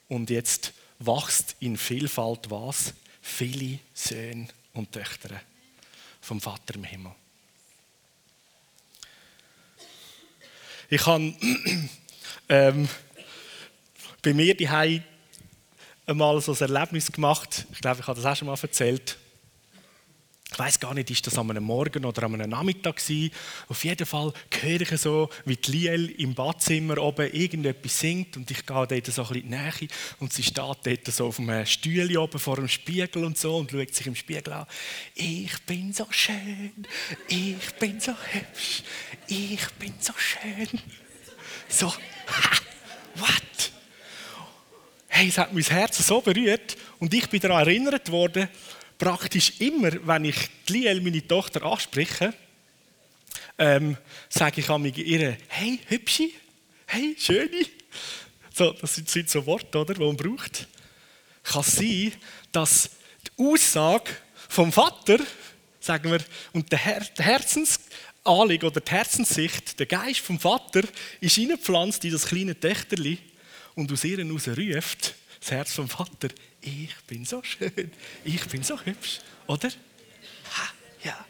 und 0.08 0.30
jetzt 0.30 0.72
wächst 0.98 1.56
in 1.60 1.76
Vielfalt 1.76 2.50
was? 2.50 2.94
Viele 3.20 3.78
Söhne 3.94 4.48
und 4.72 4.92
Töchter 4.92 5.40
vom 6.20 6.40
Vater 6.40 6.74
im 6.74 6.84
Himmel. 6.84 7.12
Ich 10.90 11.04
habe 11.06 11.34
ähm, 12.48 12.88
bei 14.22 14.32
mir 14.32 14.56
die 14.56 15.02
einmal 16.06 16.40
so 16.40 16.52
ein 16.52 16.58
Erlebnis 16.58 17.12
gemacht. 17.12 17.66
Ich 17.72 17.80
glaube, 17.80 18.00
ich 18.00 18.06
habe 18.06 18.20
das 18.20 18.30
auch 18.30 18.36
schon 18.36 18.48
mal 18.48 18.58
erzählt. 18.60 19.18
Ich 20.58 20.64
weiß 20.64 20.80
gar 20.80 20.92
nicht, 20.92 21.08
ist 21.08 21.24
das 21.24 21.38
einem 21.38 21.62
Morgen 21.62 22.04
oder 22.04 22.24
einem 22.24 22.50
Nachmittag 22.50 22.96
gewesen. 22.96 23.30
Auf 23.68 23.84
jeden 23.84 24.04
Fall 24.04 24.32
höre 24.60 24.80
ich 24.80 25.00
so, 25.00 25.30
wie 25.44 25.54
die 25.54 25.70
Liel 25.70 26.10
im 26.18 26.34
Badzimmer 26.34 26.98
oben 26.98 27.32
irgendetwas 27.32 28.00
singt 28.00 28.36
und 28.36 28.50
ich 28.50 28.66
gehe 28.66 28.74
dort 28.88 28.88
so 28.88 29.22
ein 29.22 29.28
bisschen 29.28 29.34
in 29.36 29.42
die 29.42 29.48
Nähe 29.50 29.88
und 30.18 30.32
sie 30.32 30.42
steht 30.42 30.56
dort 30.58 31.06
so 31.06 31.28
auf 31.28 31.38
einem 31.38 31.64
Stühle 31.64 32.20
oben 32.20 32.40
vor 32.40 32.56
dem 32.56 32.66
Spiegel 32.66 33.24
und 33.24 33.38
so 33.38 33.58
und 33.58 33.70
schaut 33.70 33.94
sich 33.94 34.08
im 34.08 34.16
Spiegel 34.16 34.52
an. 34.52 34.66
Ich 35.14 35.56
bin 35.64 35.92
so 35.92 36.08
schön, 36.10 36.72
ich 37.28 37.74
bin 37.78 38.00
so 38.00 38.10
hübsch, 38.10 38.82
ich 39.28 39.64
bin 39.78 39.94
so 40.00 40.12
schön. 40.16 40.80
So, 41.68 41.86
ha, 41.86 42.50
what? 43.14 43.70
Hey, 45.06 45.28
es 45.28 45.38
hat 45.38 45.54
mein 45.54 45.62
Herz 45.62 46.04
so 46.04 46.20
berührt 46.20 46.76
und 46.98 47.14
ich 47.14 47.28
bin 47.28 47.38
daran 47.38 47.60
erinnert 47.60 48.10
worden, 48.10 48.48
praktisch 48.98 49.60
immer, 49.60 49.90
wenn 50.06 50.24
ich 50.24 50.36
Liel, 50.66 51.00
meine 51.00 51.26
Tochter, 51.26 51.62
anspreche, 51.62 52.34
ähm, 53.56 53.96
sage 54.28 54.60
ich 54.60 54.68
an 54.68 54.84
ihr, 54.84 55.36
hey, 55.48 55.80
hübschi, 55.86 56.34
hey, 56.86 57.16
schöne. 57.18 57.66
So, 58.52 58.72
das 58.72 58.96
sind 58.96 59.30
so 59.30 59.46
Worte, 59.46 59.78
oder, 59.78 59.94
die 59.94 60.00
man 60.00 60.16
braucht. 60.16 60.66
Kann 61.44 61.62
sein, 61.62 62.12
dass 62.52 62.90
die 63.26 63.42
Aussage 63.42 64.10
vom 64.48 64.72
Vater, 64.72 65.18
sagen 65.80 66.10
wir, 66.10 66.20
und 66.52 66.70
der, 66.72 66.78
Her 66.78 67.06
der 67.16 67.24
Herzensanliegen 67.24 68.68
oder 68.68 68.80
die 68.80 68.90
Herzenssicht, 68.90 69.78
der 69.78 69.86
Geist 69.86 70.20
vom 70.20 70.40
Vater, 70.40 70.82
ist 71.20 71.36
hineingepflanzt 71.36 72.04
in 72.04 72.12
das 72.12 72.26
kleine 72.26 72.58
Töchterli 72.58 73.18
und 73.74 73.92
aus 73.92 74.04
ihr 74.04 74.18
heraus 74.18 74.48
ruft, 74.48 75.14
das 75.40 75.50
Herz 75.50 75.72
vom 75.72 75.88
Vater, 75.88 76.28
ich 76.60 76.94
bin 77.06 77.24
so 77.24 77.42
schön, 77.42 77.92
ich 78.24 78.44
bin 78.46 78.62
so 78.62 78.80
hübsch, 78.80 79.20
oder? 79.46 79.68
Ha, 79.68 80.72
ja. 81.04 81.26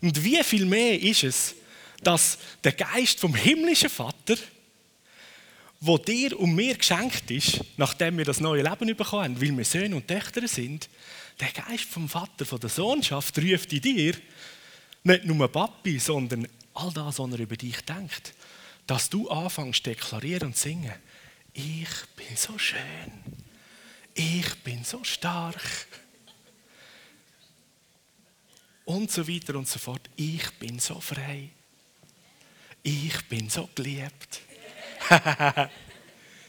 Und 0.00 0.22
wie 0.22 0.42
viel 0.44 0.66
mehr 0.66 1.00
ist 1.00 1.24
es, 1.24 1.54
dass 2.02 2.38
der 2.62 2.72
Geist 2.72 3.20
vom 3.20 3.34
himmlischen 3.34 3.90
Vater, 3.90 4.36
wo 5.80 5.98
dir 5.98 6.38
und 6.38 6.54
mir 6.54 6.76
geschenkt 6.76 7.30
ist, 7.30 7.60
nachdem 7.76 8.18
wir 8.18 8.24
das 8.24 8.40
neue 8.40 8.62
Leben 8.62 8.96
bekommen 8.96 9.24
haben, 9.24 9.40
weil 9.40 9.56
wir 9.56 9.64
Söhne 9.64 9.96
und 9.96 10.08
Töchter 10.08 10.46
sind, 10.46 10.88
der 11.40 11.50
Geist 11.50 11.84
vom 11.84 12.08
Vater, 12.08 12.44
von 12.44 12.60
der 12.60 12.70
Sohnschaft, 12.70 13.38
ruft 13.38 13.72
in 13.72 13.80
dir 13.80 14.14
nicht 15.04 15.24
nur 15.24 15.48
Papi, 15.48 15.98
sondern 15.98 16.48
all 16.74 16.92
das, 16.92 17.18
was 17.18 17.32
er 17.32 17.38
über 17.38 17.56
dich 17.56 17.80
denkt. 17.82 18.34
Dass 18.86 19.08
du 19.08 19.28
anfängst 19.28 19.86
deklarieren 19.86 20.48
und 20.48 20.56
singen. 20.56 20.92
Ich 21.52 21.88
bin 22.16 22.36
so 22.36 22.58
schön 22.58 22.78
ich 24.18 24.54
bin 24.64 24.82
so 24.84 25.04
stark. 25.04 25.86
Und 28.84 29.10
so 29.10 29.28
weiter 29.28 29.54
und 29.54 29.68
so 29.68 29.78
fort. 29.78 30.08
Ich 30.16 30.50
bin 30.58 30.78
so 30.78 31.00
frei. 31.00 31.50
Ich 32.82 33.28
bin 33.28 33.48
so 33.48 33.68
geliebt. 33.74 34.40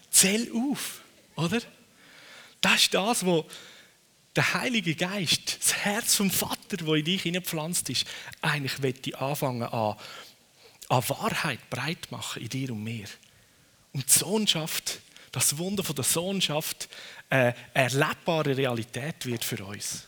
Zähl 0.10 0.52
auf, 0.54 1.02
oder? 1.36 1.62
Das 2.62 2.82
ist 2.82 2.94
das, 2.94 3.26
was 3.26 3.46
der 4.36 4.54
Heilige 4.54 4.96
Geist, 4.96 5.58
das 5.60 5.76
Herz 5.76 6.16
vom 6.16 6.32
Vater, 6.32 6.86
wo 6.86 6.96
in 6.96 7.06
dich 7.06 7.24
hineingepflanzt 7.24 7.90
ist, 7.90 8.08
eigentlich 8.42 8.80
möchte 8.80 9.20
anfangen 9.20 9.64
an, 9.64 9.96
an 10.88 11.10
Wahrheit 11.10 11.70
breit 11.70 12.12
machen 12.12 12.42
in 12.42 12.50
dir 12.50 12.72
und 12.72 12.84
mir. 12.84 13.08
Und 13.92 14.08
die 14.08 14.20
Sohnschaft, 14.20 15.02
das 15.32 15.58
Wunder 15.58 15.84
von 15.84 15.96
der 15.96 16.06
Sohnschaft 16.06 16.90
eine 17.30 17.56
erlebbare 17.74 18.56
Realität 18.56 19.26
wird 19.26 19.44
für 19.44 19.64
uns. 19.64 20.08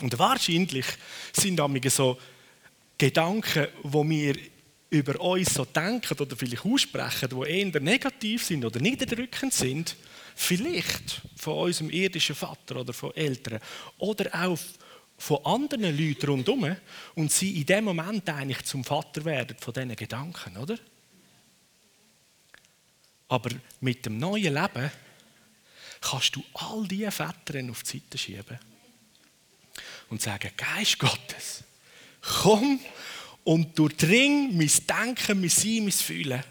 Und 0.00 0.18
wahrscheinlich 0.18 0.86
sind 1.32 1.60
einige 1.60 1.90
so 1.90 2.18
Gedanken, 2.98 3.68
wo 3.82 4.08
wir 4.08 4.36
über 4.90 5.18
uns 5.20 5.54
so 5.54 5.64
denken 5.64 6.18
oder 6.18 6.36
vielleicht 6.36 6.64
aussprechen, 6.64 7.28
die 7.30 7.50
eher 7.50 7.80
negativ 7.80 8.44
sind 8.44 8.64
oder 8.64 8.78
niederdrückend 8.80 9.52
sind, 9.52 9.96
vielleicht 10.34 11.22
von 11.36 11.54
unserem 11.54 11.90
irdischen 11.90 12.34
Vater 12.34 12.76
oder 12.76 12.92
von 12.92 13.14
Eltern 13.14 13.60
oder 13.98 14.30
auch 14.34 14.58
von 15.16 15.44
anderen 15.44 15.96
Leuten 15.96 16.26
rundherum 16.26 16.76
und 17.14 17.32
sie 17.32 17.60
in 17.60 17.66
dem 17.66 17.84
Moment 17.84 18.28
eigentlich 18.28 18.64
zum 18.64 18.84
Vater 18.84 19.24
werden 19.24 19.56
von 19.58 19.72
diesen 19.72 19.96
Gedanken, 19.96 20.56
oder? 20.56 20.76
Aber 23.32 23.48
mit 23.80 24.04
dem 24.04 24.18
neuen 24.18 24.52
Leben 24.52 24.90
kannst 26.02 26.36
du 26.36 26.44
all 26.52 26.86
diese 26.86 27.10
Väter 27.10 27.62
auf 27.70 27.82
die 27.82 27.90
Seite 27.90 28.18
schieben 28.18 28.58
und 30.10 30.20
sagen, 30.20 30.50
Geist 30.54 30.98
Gottes, 30.98 31.64
komm 32.20 32.78
und 33.42 33.78
durchdring 33.78 34.54
mein 34.54 34.70
Denken, 34.86 35.40
mein 35.40 35.48
Sein, 35.48 35.78
mein 35.78 35.92
Fühlen. 35.92 36.44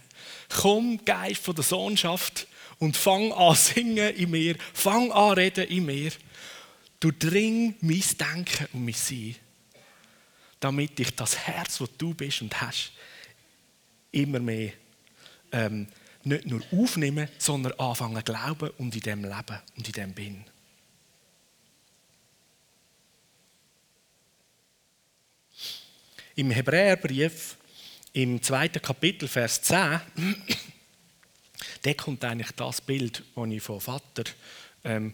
Komm, 0.49 1.05
Geist 1.05 1.43
von 1.43 1.53
der 1.53 1.63
Sohnschaft, 1.63 2.47
und 2.79 2.97
fang 2.97 3.31
an 3.31 3.55
singen 3.55 4.15
in 4.15 4.31
mir, 4.31 4.55
fang 4.73 5.11
an 5.11 5.33
reden 5.33 5.67
in 5.67 5.85
mir. 5.85 6.11
Durchdring 6.99 7.75
mein 7.81 8.03
Denken 8.19 8.67
und 8.73 8.85
mein 8.85 8.95
Sein, 8.95 9.35
damit 10.59 10.99
ich 10.99 11.15
das 11.15 11.37
Herz, 11.37 11.77
das 11.77 11.89
du 11.95 12.15
bist 12.15 12.41
und 12.41 12.59
hast, 12.59 12.91
immer 14.11 14.39
mehr 14.39 14.73
ähm, 15.51 15.85
nicht 16.25 16.45
nur 16.45 16.61
aufnehmen, 16.71 17.27
sondern 17.37 17.73
anfangen 17.73 18.23
zu 18.25 18.33
glauben 18.33 18.69
und 18.77 18.95
in 18.95 19.01
dem 19.01 19.23
leben 19.23 19.59
und 19.77 19.87
in 19.87 19.93
dem 19.93 20.13
bin. 20.13 20.45
Im 26.35 26.51
Hebräerbrief, 26.51 27.57
im 28.13 28.41
zweiten 28.41 28.81
Kapitel, 28.81 29.27
Vers 29.27 29.61
10, 29.61 30.01
Da 31.81 31.93
kommt 31.93 32.23
eigentlich 32.23 32.51
das 32.51 32.81
Bild, 32.81 33.23
das 33.35 33.49
ich 33.49 33.63
vom 33.63 33.81
Vater, 33.81 34.23
ähm, 34.83 35.13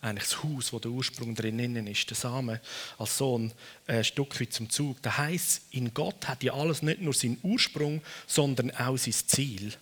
eigentlich 0.00 0.28
das 0.28 0.42
Haus, 0.42 0.72
wo 0.72 0.78
der 0.78 0.90
Ursprung 0.90 1.34
drinnen 1.34 1.86
ist, 1.86 2.08
der 2.08 2.16
Samen 2.16 2.60
als 2.98 3.18
Sohn, 3.18 3.52
ein 3.86 4.04
Stück 4.04 4.40
weit 4.40 4.52
zum 4.52 4.70
Zug. 4.70 5.02
Das 5.02 5.18
heißt, 5.18 5.62
in 5.72 5.92
Gott 5.92 6.28
hat 6.28 6.42
ja 6.42 6.54
alles 6.54 6.82
nicht 6.82 7.00
nur 7.00 7.14
seinen 7.14 7.38
Ursprung, 7.42 8.02
sondern 8.26 8.70
auch 8.72 8.96
sein 8.96 9.12
Ziel. 9.12 9.74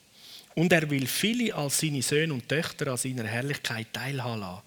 Und 0.56 0.72
er 0.72 0.88
will 0.88 1.06
viele 1.06 1.54
als 1.54 1.80
seine 1.80 2.00
Söhne 2.00 2.32
und 2.32 2.48
Töchter 2.48 2.88
an 2.88 2.96
seiner 2.96 3.25
Herrlichkeit 3.25 3.92
teilhaben 3.92 4.40
lassen. 4.40 4.62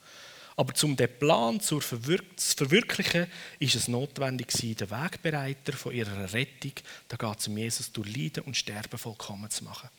Aber 0.56 0.74
um 0.84 0.96
den 0.96 1.18
Plan 1.18 1.60
zu 1.60 1.80
verwirklichen, 1.80 3.28
ist 3.60 3.76
es 3.76 3.88
notwendig, 3.88 4.50
den 4.50 4.92
Wegbereiter 4.92 5.74
von 5.74 5.94
ihrer 5.94 6.32
Rettung, 6.32 6.74
da 7.08 7.18
geht 7.18 7.40
es 7.40 7.48
um 7.48 7.58
Jesus, 7.58 7.92
durch 7.92 8.16
Leiden 8.16 8.44
und 8.44 8.56
Sterben 8.56 9.00
vollkommen 9.00 9.50
zu 9.50 9.64
machen. 9.64 9.90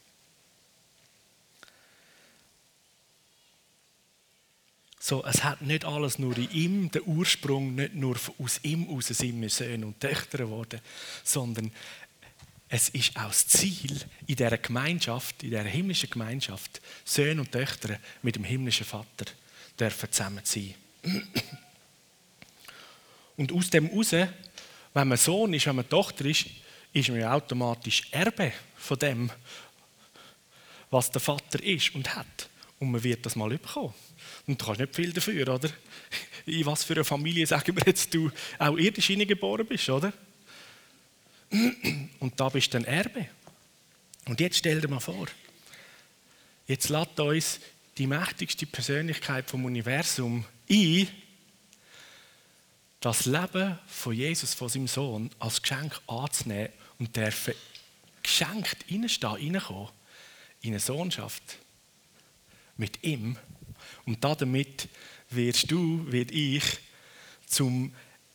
So, 5.00 5.24
es 5.24 5.42
hat 5.42 5.62
nicht 5.62 5.86
alles 5.86 6.18
nur 6.18 6.36
in 6.36 6.50
ihm, 6.50 6.90
der 6.90 7.08
Ursprung, 7.08 7.74
nicht 7.74 7.94
nur 7.94 8.16
aus 8.38 8.60
ihm 8.62 8.86
aus 8.90 9.08
sind 9.08 9.40
wir 9.40 9.48
Söhne 9.48 9.86
und 9.86 9.98
Töchter 9.98 10.38
geworden, 10.38 10.80
sondern 11.24 11.72
es 12.72 12.88
ist 12.90 13.16
auch 13.16 13.28
das 13.28 13.48
Ziel 13.48 14.00
in 14.28 14.36
dieser 14.36 14.56
Gemeinschaft, 14.56 15.42
in 15.42 15.50
dieser 15.50 15.64
himmlischen 15.64 16.08
Gemeinschaft, 16.08 16.80
Söhne 17.04 17.40
und 17.40 17.50
Töchter 17.50 17.98
mit 18.22 18.36
dem 18.36 18.44
himmlischen 18.44 18.86
Vater 18.86 19.26
dürfen 19.78 20.12
zusammen 20.12 20.40
sein. 20.44 20.74
Und 23.36 23.50
aus 23.52 23.70
dem 23.70 23.88
heraus, 23.88 24.12
wenn 24.94 25.08
man 25.08 25.18
Sohn 25.18 25.52
ist, 25.52 25.66
wenn 25.66 25.76
man 25.76 25.88
Tochter 25.88 26.24
ist, 26.26 26.46
ist 26.92 27.08
man 27.08 27.18
ja 27.18 27.32
automatisch 27.34 28.04
Erbe 28.12 28.52
von 28.76 28.98
dem, 28.98 29.30
was 30.90 31.10
der 31.10 31.20
Vater 31.20 31.60
ist 31.62 31.92
und 31.96 32.14
hat. 32.14 32.48
Und 32.78 32.92
man 32.92 33.02
wird 33.02 33.26
das 33.26 33.34
mal 33.34 33.50
bekommen. 33.50 33.94
Und 34.46 34.60
du 34.60 34.64
kannst 34.64 34.80
nicht 34.80 34.94
viel 34.94 35.12
dafür, 35.12 35.48
oder? 35.48 35.70
In 36.46 36.66
was 36.66 36.84
für 36.84 36.94
einer 36.94 37.04
Familie, 37.04 37.46
sagen 37.46 37.74
wir 37.74 37.82
jetzt, 37.84 38.14
du 38.14 38.30
auch 38.58 38.76
irdisch 38.76 39.08
hineingeboren 39.08 39.66
bist, 39.66 39.88
oder? 39.90 40.12
Und 41.50 42.38
da 42.38 42.48
bist 42.48 42.72
du 42.72 42.78
ein 42.78 42.84
Erbe. 42.84 43.26
Und 44.26 44.40
jetzt 44.40 44.58
stell 44.58 44.80
dir 44.80 44.88
mal 44.88 45.00
vor, 45.00 45.26
jetzt 46.66 46.88
lädt 46.88 47.18
uns 47.18 47.60
die 47.98 48.06
mächtigste 48.06 48.66
Persönlichkeit 48.66 49.50
vom 49.50 49.64
Universum 49.64 50.44
ein, 50.70 51.08
das 53.00 53.26
Leben 53.26 53.78
von 53.86 54.14
Jesus, 54.14 54.54
von 54.54 54.68
seinem 54.68 54.86
Sohn, 54.86 55.30
als 55.38 55.62
Geschenk 55.62 56.00
anzunehmen 56.06 56.70
und 56.98 57.16
dürfen 57.16 57.54
geschenkt 58.22 58.84
reinstehen, 58.90 59.56
reinkommen 59.56 59.88
in 60.62 60.72
eine 60.72 60.80
Sohnschaft 60.80 61.58
mit 62.76 63.02
ihm. 63.02 63.36
Und 64.04 64.22
damit 64.22 64.88
wirst 65.30 65.70
du, 65.70 66.10
wird 66.12 66.30
ich, 66.30 66.62
zum 67.46 67.92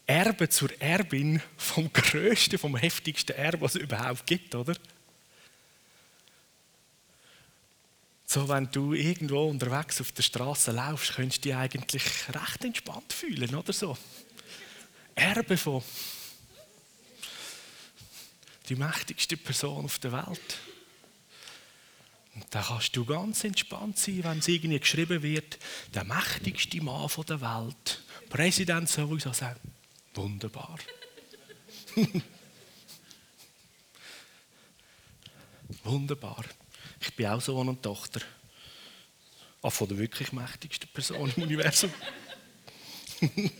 Erbe, 0.08 0.50
zur 0.50 0.70
Erbin 0.80 1.42
vom 1.58 1.92
größten, 1.92 2.60
vom 2.60 2.76
heftigsten 2.76 3.36
Erbe, 3.36 3.62
was 3.62 3.76
es 3.76 3.82
überhaupt 3.82 4.28
gibt, 4.28 4.54
oder? 4.54 4.76
So, 8.28 8.50
wenn 8.50 8.70
du 8.72 8.94
irgendwo 8.94 9.48
unterwegs 9.48 10.02
auf 10.02 10.12
der 10.12 10.24
Straße 10.24 10.72
laufst, 10.72 11.14
könntest 11.14 11.46
du 11.46 11.50
dich 11.50 11.56
eigentlich 11.56 12.04
recht 12.30 12.64
entspannt 12.64 13.14
fühlen, 13.14 13.56
oder 13.56 13.72
so? 13.72 13.98
Erbe 15.16 15.58
von 15.58 15.84
die 18.68 18.76
mächtigste 18.76 19.38
Person 19.38 19.86
auf 19.86 20.00
der 20.00 20.12
Welt. 20.12 20.58
Und 22.34 22.46
da 22.50 22.62
kannst 22.62 22.96
du 22.96 23.06
ganz 23.06 23.44
entspannt 23.44 23.98
sein, 23.98 24.24
wenn 24.24 24.40
es 24.40 24.48
irgendwie 24.48 24.80
geschrieben 24.80 25.24
wird, 25.24 25.58
der 25.94 26.04
mächtigste 26.04 26.82
Mann 26.84 27.10
der 27.28 27.42
Welt. 27.42 28.04
Präsident 28.30 28.90
sowieso 28.90 29.32
sagen, 29.32 29.62
wunderbar. 30.16 30.80
wunderbar. 35.84 36.46
Ich 37.00 37.14
bin 37.16 37.28
auch 37.28 37.42
Sohn 37.42 37.70
und 37.70 37.84
Tochter. 37.84 38.22
Auch 39.62 39.74
von 39.74 39.88
der 39.88 39.98
wirklich 39.98 40.32
mächtigsten 40.32 40.90
Person 40.90 41.32
im 41.36 41.44
Universum. 41.44 41.94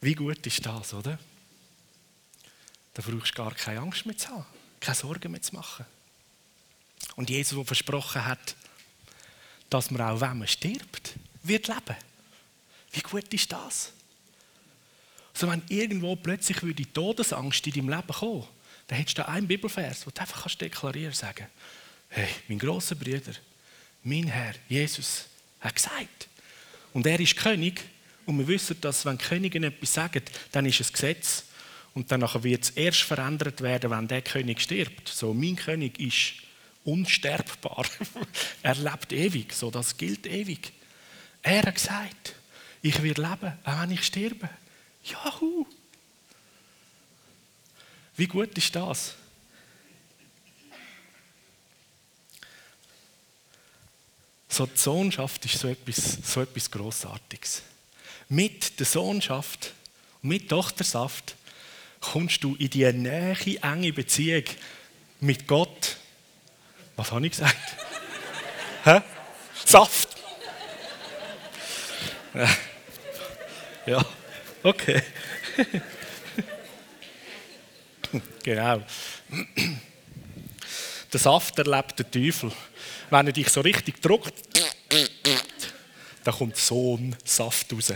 Wie 0.00 0.14
gut 0.14 0.46
ist 0.46 0.64
das, 0.64 0.94
oder? 0.94 1.18
Da 2.94 3.02
brauchst 3.02 3.32
du 3.32 3.42
gar 3.42 3.54
keine 3.54 3.80
Angst 3.80 4.06
mehr 4.06 4.16
zu 4.16 4.28
haben, 4.28 4.46
keine 4.80 4.94
Sorgen 4.94 5.32
mehr 5.32 5.42
zu 5.42 5.54
machen. 5.54 5.84
Und 7.16 7.28
Jesus, 7.28 7.56
der 7.56 7.64
versprochen 7.64 8.24
hat, 8.24 8.56
dass 9.68 9.90
man 9.90 10.00
auch, 10.02 10.20
wenn 10.20 10.38
man 10.38 10.48
stirbt, 10.48 11.14
wird 11.48 11.68
leben. 11.68 11.96
Wie 12.92 13.00
gut 13.00 13.32
ist 13.32 13.50
das? 13.52 13.92
So, 15.34 15.48
wenn 15.48 15.62
irgendwo 15.68 16.16
plötzlich 16.16 16.58
die 16.74 16.86
Todesangst 16.86 17.66
in 17.66 17.72
deinem 17.74 17.88
Leben 17.90 18.08
kommen, 18.08 18.44
dann 18.86 18.98
hättest 18.98 19.18
du 19.18 19.28
einen 19.28 19.46
Bibelvers, 19.46 20.06
wo 20.06 20.10
du 20.10 20.20
einfach 20.20 20.42
kannst 20.42 20.60
deklarieren 20.60 21.12
sagen, 21.12 21.46
hey, 22.08 22.28
mein 22.48 22.58
grosser 22.58 22.94
Bruder, 22.94 23.32
mein 24.02 24.28
Herr, 24.28 24.54
Jesus, 24.68 25.26
hat 25.60 25.74
gesagt. 25.74 26.28
Und 26.92 27.06
er 27.06 27.20
ist 27.20 27.36
König. 27.36 27.82
Und 28.24 28.38
wir 28.38 28.48
wissen, 28.48 28.80
dass 28.80 29.04
wenn 29.04 29.18
Könige 29.18 29.64
etwas 29.64 29.92
sagen, 29.92 30.22
dann 30.52 30.66
ist 30.66 30.80
es 30.80 30.92
Gesetz. 30.92 31.44
Und 31.94 32.10
dann 32.10 32.22
wird 32.42 32.64
es 32.64 32.70
erst 32.70 33.02
verändert 33.02 33.60
werden, 33.60 33.90
wenn 33.90 34.08
der 34.08 34.22
König 34.22 34.60
stirbt. 34.60 35.08
So, 35.08 35.34
mein 35.34 35.56
König 35.56 35.98
ist 35.98 36.34
unsterbbar. 36.84 37.84
er 38.62 38.74
lebt 38.76 39.12
ewig. 39.12 39.52
So, 39.52 39.70
das 39.70 39.96
gilt 39.96 40.26
ewig. 40.26 40.72
Er 41.46 41.62
hat 41.62 41.76
gesagt, 41.76 42.34
ich 42.82 43.00
werde 43.04 43.22
leben, 43.22 43.52
auch 43.62 43.80
wenn 43.80 43.92
ich 43.92 44.04
sterbe. 44.04 44.50
Juhu! 45.04 45.64
Wie 48.16 48.26
gut 48.26 48.58
ist 48.58 48.74
das? 48.74 49.14
So 54.48 54.66
die 54.66 54.76
Sohnschaft 54.76 55.44
ist 55.44 55.60
so 55.60 55.68
etwas, 55.68 56.18
so 56.24 56.42
etwas 56.42 56.68
Grossartiges. 56.68 57.62
Mit 58.28 58.80
der 58.80 58.86
Sohnschaft 58.86 59.72
und 60.22 60.30
mit 60.30 60.48
Tochtersaft 60.48 61.36
kommst 62.00 62.42
du 62.42 62.56
in 62.56 62.70
die 62.70 62.92
nähe, 62.92 63.36
enge 63.62 63.92
Beziehung 63.92 64.46
mit 65.20 65.46
Gott. 65.46 65.96
Was 66.96 67.12
habe 67.12 67.24
ich 67.24 67.30
gesagt? 67.30 67.56
Hä? 68.82 69.00
Saft! 69.64 70.15
ja. 73.86 74.04
Okay. 74.62 75.02
genau. 78.42 78.82
Der 81.12 81.20
Saft 81.20 81.58
erlebt 81.58 81.98
der 81.98 82.10
Teufel. 82.10 82.52
Wenn 83.10 83.26
er 83.26 83.32
dich 83.32 83.48
so 83.48 83.60
richtig 83.60 84.02
druckt, 84.02 84.34
dann 86.24 86.34
kommt 86.34 86.56
so 86.56 86.96
ein 86.96 87.16
Saft 87.24 87.72
raus. 87.72 87.92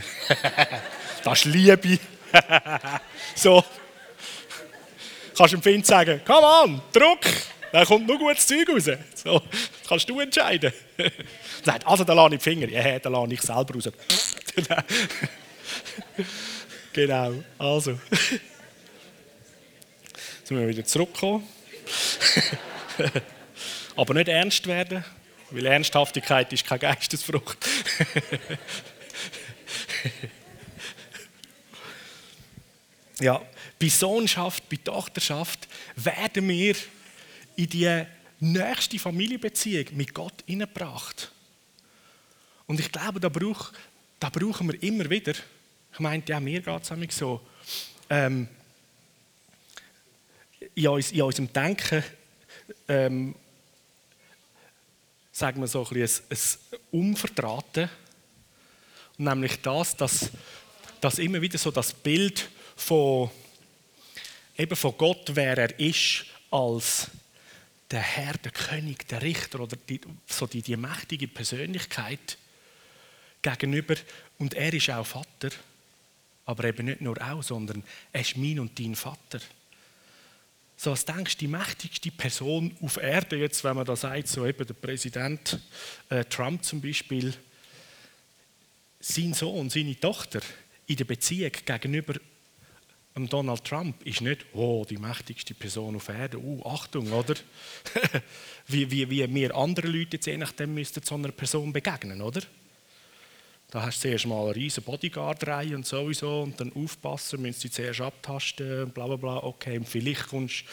das 1.24 1.38
ist 1.38 1.44
Liebe. 1.46 1.98
so. 3.34 3.64
Kannst 5.36 5.54
du 5.54 5.56
dem 5.56 5.62
Find 5.62 5.86
sagen, 5.86 6.20
komm 6.24 6.44
an, 6.44 6.82
druck, 6.92 7.20
dann 7.72 7.86
kommt 7.86 8.06
nur 8.06 8.18
gutes 8.18 8.46
Zeug 8.46 8.68
raus. 8.68 8.90
So, 9.14 9.42
kannst 9.90 10.08
du 10.08 10.20
entscheiden. 10.20 10.72
Sagt, 11.64 11.84
also 11.86 12.04
da 12.04 12.14
lasse 12.14 12.34
ich 12.34 12.40
die 12.40 12.44
Finger. 12.44 12.68
Ja, 12.68 12.98
da 13.00 13.08
lasse 13.08 13.34
ich 13.34 13.42
selber 13.42 13.74
raus. 13.74 13.90
Genau, 16.92 17.34
also. 17.56 18.00
Jetzt 18.10 18.40
müssen 20.50 20.58
wir 20.58 20.68
wieder 20.68 20.84
zurückkommen. 20.84 21.46
Aber 23.94 24.12
nicht 24.14 24.26
ernst 24.26 24.66
werden, 24.66 25.04
weil 25.50 25.66
Ernsthaftigkeit 25.66 26.52
ist 26.52 26.66
keine 26.66 26.80
Geistesfrucht. 26.80 27.58
ja, 33.20 33.40
bei 33.78 33.88
Sohnschaft, 33.88 34.68
bei 34.68 34.78
Tochterschaft 34.82 35.68
werden 35.94 36.48
wir 36.48 36.74
in 37.54 37.68
die 37.68 38.04
nächste 38.40 38.98
Familienbeziehung 38.98 39.86
mit 39.92 40.14
Gott 40.14 40.44
hineingebracht. 40.46 41.30
Und 42.66 42.80
ich 42.80 42.90
glaube, 42.90 43.20
da, 43.20 43.28
brauch, 43.28 43.72
da 44.18 44.30
brauchen 44.30 44.72
wir 44.72 44.82
immer 44.82 45.08
wieder 45.10 45.34
ich 45.92 45.98
meinte, 45.98 46.32
ja, 46.32 46.40
mir 46.40 46.60
geht 46.60 46.82
es 46.82 47.16
so. 47.16 47.40
Ähm, 48.08 48.48
in, 50.74 50.88
uns, 50.88 51.12
in 51.12 51.22
unserem 51.22 51.52
Denken 51.52 52.02
ähm, 52.88 53.34
sagen 55.32 55.60
wir 55.60 55.68
so 55.68 55.86
ein, 55.86 55.94
bisschen 55.94 56.60
ein, 56.92 57.16
ein. 57.16 57.90
Nämlich 59.18 59.60
das, 59.62 59.96
dass, 59.96 60.30
dass 61.00 61.18
immer 61.18 61.40
wieder 61.40 61.58
so 61.58 61.70
das 61.70 61.92
Bild 61.92 62.48
von, 62.76 63.30
eben 64.56 64.76
von 64.76 64.96
Gott, 64.96 65.30
wer 65.34 65.58
er 65.58 65.78
ist, 65.78 66.24
als 66.50 67.08
der 67.90 68.00
Herr, 68.00 68.34
der 68.34 68.52
König, 68.52 69.08
der 69.08 69.22
Richter 69.22 69.60
oder 69.60 69.76
die, 69.76 70.00
so 70.26 70.46
die, 70.46 70.62
die 70.62 70.76
mächtige 70.76 71.28
Persönlichkeit 71.28 72.38
gegenüber. 73.42 73.96
Und 74.38 74.54
er 74.54 74.72
ist 74.72 74.90
auch 74.90 75.04
Vater, 75.04 75.50
aber 76.46 76.64
eben 76.64 76.86
nicht 76.86 77.00
nur 77.00 77.20
auch, 77.20 77.42
sondern 77.42 77.82
er 78.12 78.20
ist 78.20 78.36
mein 78.36 78.60
und 78.60 78.78
dein 78.78 78.94
Vater. 78.94 79.40
So, 80.76 80.92
was 80.92 81.04
denkst 81.04 81.36
du, 81.36 81.40
die 81.40 81.48
mächtigste 81.48 82.10
Person 82.10 82.74
auf 82.80 82.96
Erde, 82.96 83.36
jetzt, 83.36 83.62
wenn 83.64 83.76
man 83.76 83.84
da 83.84 83.96
sagt, 83.96 84.28
so 84.28 84.46
eben 84.46 84.66
der 84.66 84.74
Präsident 84.74 85.60
äh, 86.08 86.24
Trump 86.24 86.64
zum 86.64 86.80
Beispiel, 86.80 87.34
sein 88.98 89.34
Sohn, 89.34 89.68
seine 89.68 89.98
Tochter 89.98 90.40
in 90.86 90.96
der 90.96 91.04
Beziehung 91.04 91.52
gegenüber 91.64 92.14
Donald 93.14 93.64
Trump 93.64 94.06
ist 94.06 94.20
nicht, 94.20 94.46
oh, 94.54 94.86
die 94.88 94.96
mächtigste 94.96 95.52
Person 95.52 95.96
auf 95.96 96.08
Erde, 96.08 96.38
uh, 96.38 96.64
Achtung, 96.64 97.12
oder? 97.12 97.34
wie, 98.68 98.90
wie, 98.90 99.10
wie 99.10 99.34
wir 99.34 99.54
andere 99.56 99.88
Leute 99.88 100.16
jetzt 100.16 100.26
je 100.26 100.36
nachdem 100.36 100.74
müssten 100.74 101.02
so 101.02 101.16
einer 101.16 101.32
Person 101.32 101.72
begegnen, 101.72 102.22
oder? 102.22 102.40
Da 103.70 103.82
hast 103.82 103.98
du 103.98 104.08
zuerst 104.08 104.26
mal 104.26 104.44
eine 104.44 104.56
riesige 104.56 104.86
Bodyguard-Reihe 104.86 105.76
und 105.76 105.86
sowieso 105.86 106.42
und 106.42 106.60
dann 106.60 106.72
aufpassen, 106.72 107.42
müssen 107.42 107.60
sie 107.60 107.70
zuerst 107.70 108.00
abtasten, 108.00 108.90
bla 108.90 109.06
bla 109.06 109.16
bla, 109.16 109.36
okay, 109.38 109.78
und 109.78 109.88
vielleicht 109.88 110.28
kommst 110.28 110.64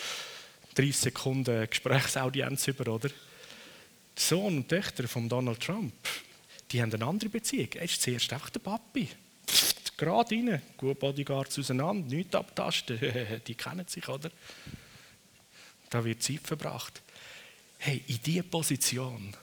du 0.75 0.81
30 0.81 0.95
Sekunden 0.95 1.69
Gesprächsaudienz 1.69 2.67
über, 2.67 2.93
oder? 2.93 3.09
Die 3.09 4.21
Sohn 4.21 4.57
und 4.57 4.69
Töchter 4.69 5.07
von 5.07 5.29
Donald 5.29 5.59
Trump, 5.59 5.93
die 6.71 6.81
haben 6.81 6.93
eine 6.93 7.05
andere 7.05 7.29
Beziehung. 7.29 7.69
Er 7.73 7.83
ist 7.83 8.01
zuerst 8.01 8.31
einfach 8.33 8.49
der 8.49 8.59
Papi. 8.59 9.09
Gerade 9.97 10.35
rein, 10.35 10.61
gut 10.77 10.99
Bodyguards 10.99 11.57
auseinander, 11.59 12.07
nichts 12.07 12.35
abtasten, 12.35 12.99
die 13.47 13.55
kennen 13.55 13.87
sich, 13.87 14.07
oder? 14.07 14.29
Da 15.89 16.03
wird 16.05 16.21
Zeit 16.21 16.41
verbracht. 16.43 17.01
Hey, 17.79 18.03
in 18.07 18.19
diese 18.21 18.43
Position 18.43 19.35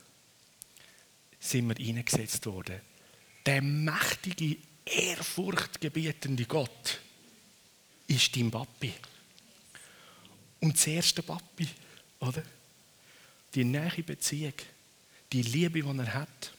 sind 1.41 1.69
wir 1.69 1.97
eingesetzt 1.97 2.47
worden 2.47 2.81
der 3.47 3.63
mächtige, 3.63 4.57
ehrfurchtgebietende 4.85 6.45
Gott 6.45 7.01
ist 8.07 8.37
dein 8.37 8.51
Papi. 8.51 8.93
Und 10.61 10.75
das 10.75 10.87
erste 10.87 11.23
Papi, 11.23 11.69
oder? 12.21 12.43
Die 13.55 13.65
nähe 13.65 14.03
Beziehung, 14.03 14.55
die 15.33 15.43
Liebe, 15.43 15.83
die 15.83 15.99
er 15.99 16.15
hat, 16.15 16.53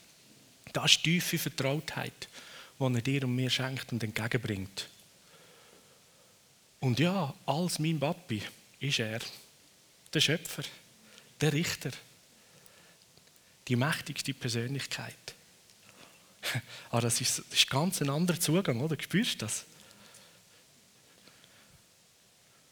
das 0.73 0.91
ist 0.91 1.03
tiefe 1.03 1.37
Vertrautheit, 1.37 2.27
die 2.79 2.83
er 2.83 3.01
dir 3.01 3.23
und 3.23 3.35
mir 3.35 3.49
schenkt 3.49 3.91
und 3.91 4.03
entgegenbringt. 4.03 4.89
Und 6.79 6.99
ja, 6.99 7.33
als 7.45 7.79
mein 7.79 7.99
Papi 7.99 8.41
ist 8.79 8.99
er 8.99 9.19
der 10.13 10.21
Schöpfer, 10.21 10.63
der 11.41 11.53
Richter, 11.53 11.91
die 13.67 13.75
mächtigste 13.75 14.33
Persönlichkeit. 14.33 15.15
Aber 16.89 17.01
das 17.01 17.21
ist, 17.21 17.39
das 17.39 17.53
ist 17.53 17.69
ganz 17.69 18.01
ein 18.01 18.09
anderer 18.09 18.39
Zugang, 18.39 18.79
oder? 18.81 18.95
Spürst 19.01 19.41
du 19.41 19.45
das? 19.45 19.65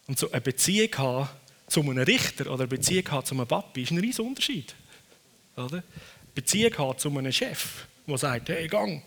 Und 0.06 0.20
so 0.20 0.30
eine 0.32 0.42
Beziehung 0.42 0.96
haben 0.98 1.30
zu 1.68 1.82
einem 1.82 1.98
Richter 1.98 2.48
oder 2.48 2.64
eine 2.64 2.68
Beziehung 2.68 3.10
haben 3.10 3.26
zu 3.26 3.36
einem 3.36 3.48
Papi 3.48 3.84
ist 3.84 3.92
ein 3.92 3.98
riesiger 3.98 4.28
Unterschied. 4.28 4.76
Oder? 5.56 5.84
Beziehung 6.36 6.78
haben 6.78 7.00
zu 7.00 7.10
einem 7.10 7.32
Chef, 7.32 7.88
der 8.06 8.18
sagt, 8.18 8.50
hey, 8.50 8.68
gang, 8.68 9.02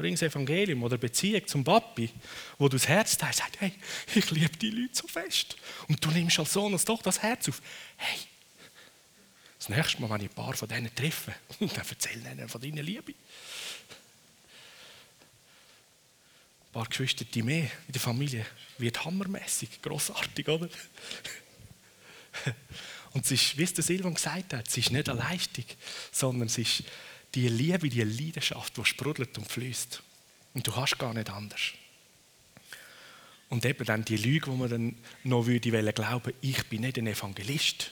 bring 0.00 0.14
das 0.14 0.22
Evangelium. 0.22 0.82
Oder 0.82 0.96
Beziehung 0.96 1.46
zum 1.46 1.62
Papi, 1.62 2.10
wo 2.58 2.68
du 2.68 2.76
das 2.76 2.88
Herz 2.88 3.16
teilst, 3.16 3.40
sagt, 3.40 3.60
hey, 3.60 3.72
ich 4.14 4.30
liebe 4.30 4.56
die 4.56 4.70
Leute 4.70 4.94
so 4.94 5.06
fest. 5.06 5.56
Und 5.88 6.04
du 6.04 6.10
nimmst 6.10 6.38
als 6.38 6.52
Sohn 6.52 6.76
doch 6.84 7.02
das 7.02 7.22
Herz 7.22 7.48
auf. 7.48 7.60
Hey, 7.96 8.18
das 9.58 9.68
nächste 9.68 10.00
Mal, 10.00 10.10
wenn 10.10 10.22
ich 10.22 10.30
ein 10.30 10.34
paar 10.34 10.54
von 10.54 10.68
denen 10.68 10.94
treffe, 10.94 11.34
dann 11.60 11.70
erzähl 11.70 12.26
ihnen 12.26 12.48
von 12.48 12.60
deiner 12.60 12.82
Liebe. 12.82 13.12
Ein 16.62 16.72
paar 16.72 16.86
Geschwister 16.86 17.24
die 17.24 17.42
mehr 17.42 17.70
in 17.86 17.92
der 17.92 18.00
Familie 18.00 18.46
wird 18.78 19.04
hammermäßig, 19.04 19.82
großartig, 19.82 20.48
oder? 20.48 20.68
Und 23.12 23.24
es 23.24 23.32
ist, 23.32 23.58
wie 23.58 23.64
es 23.64 23.74
der 23.74 23.82
Silvan 23.82 24.14
gesagt 24.14 24.54
hat, 24.54 24.68
es 24.68 24.76
ist 24.76 24.92
nicht 24.92 25.08
eine 25.08 25.18
Leistung, 25.18 25.64
sondern 26.12 26.46
es 26.46 26.58
ist 26.58 26.84
die 27.34 27.48
Liebe, 27.48 27.88
die 27.88 28.02
Leidenschaft, 28.02 28.76
die 28.76 28.84
sprudelt 28.84 29.36
und 29.38 29.50
fließt. 29.50 30.02
Und 30.54 30.66
du 30.66 30.74
hast 30.74 30.98
gar 30.98 31.14
nicht 31.14 31.30
anders. 31.30 31.60
Und 33.48 33.64
eben 33.64 33.84
dann 33.84 34.04
die 34.04 34.16
Lüge, 34.16 34.48
wo 34.48 34.56
man 34.56 34.70
dann 34.70 34.96
noch 35.24 35.46
würde 35.46 35.92
glauben, 35.92 36.32
ich 36.40 36.64
bin 36.66 36.82
nicht 36.82 36.98
ein 36.98 37.06
Evangelist. 37.06 37.90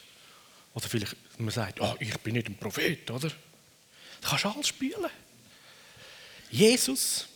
Oder 0.75 0.89
vielleicht 0.89 1.17
man 1.39 1.51
sagt, 1.51 1.81
oh, 1.81 1.97
ich 1.99 2.17
bin 2.19 2.35
nicht 2.35 2.49
ein 2.49 2.57
Prophet, 2.57 3.11
oder? 3.11 3.29
Du 3.29 4.29
kannst 4.29 4.47
alles 4.47 4.69
spielen. 4.69 5.11
Jesus 6.51 7.29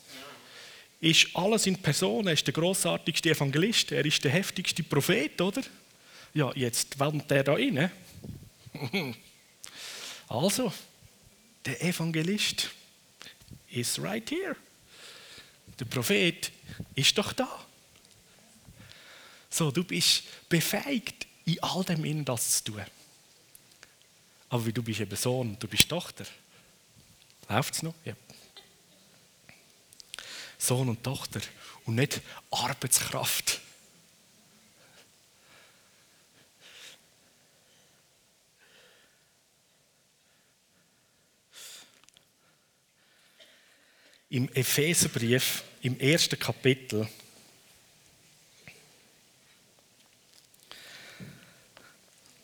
ist 1.00 1.28
alles 1.34 1.66
in 1.66 1.76
Person. 1.76 2.26
Er 2.26 2.32
ist 2.32 2.46
der 2.46 2.54
großartigste 2.54 3.30
Evangelist, 3.30 3.92
er 3.92 4.04
ist 4.04 4.22
der 4.22 4.30
heftigste 4.30 4.82
Prophet, 4.82 5.40
oder? 5.40 5.62
Ja, 6.34 6.52
jetzt 6.54 6.98
wandert 6.98 7.30
er 7.30 7.44
da 7.44 7.54
rein. 7.54 7.90
Also, 10.28 10.72
der 11.64 11.82
Evangelist 11.82 12.70
ist 13.70 13.98
right 14.00 14.28
here. 14.30 14.56
Der 15.78 15.84
Prophet 15.84 16.50
ist 16.94 17.16
doch 17.16 17.32
da. 17.32 17.66
So, 19.50 19.70
du 19.70 19.84
bist 19.84 20.24
befähigt, 20.48 21.26
in 21.44 21.62
all 21.62 21.84
dem 21.84 22.04
innen 22.04 22.24
das 22.24 22.64
zu 22.64 22.72
tun. 22.72 22.84
Aber 24.48 24.70
du 24.70 24.82
bist 24.82 25.00
eben 25.00 25.16
Sohn, 25.16 25.56
du 25.58 25.68
bist 25.68 25.88
Tochter. 25.88 26.26
Läuft 27.48 27.74
es 27.74 27.82
noch? 27.82 27.94
Ja. 28.04 28.14
Sohn 30.58 30.88
und 30.88 31.02
Tochter 31.02 31.40
und 31.84 31.96
nicht 31.96 32.20
Arbeitskraft. 32.50 33.60
Im 44.32 44.48
Epheserbrief, 44.54 45.62
im 45.82 46.00
ersten 46.00 46.38
Kapitel, 46.38 47.06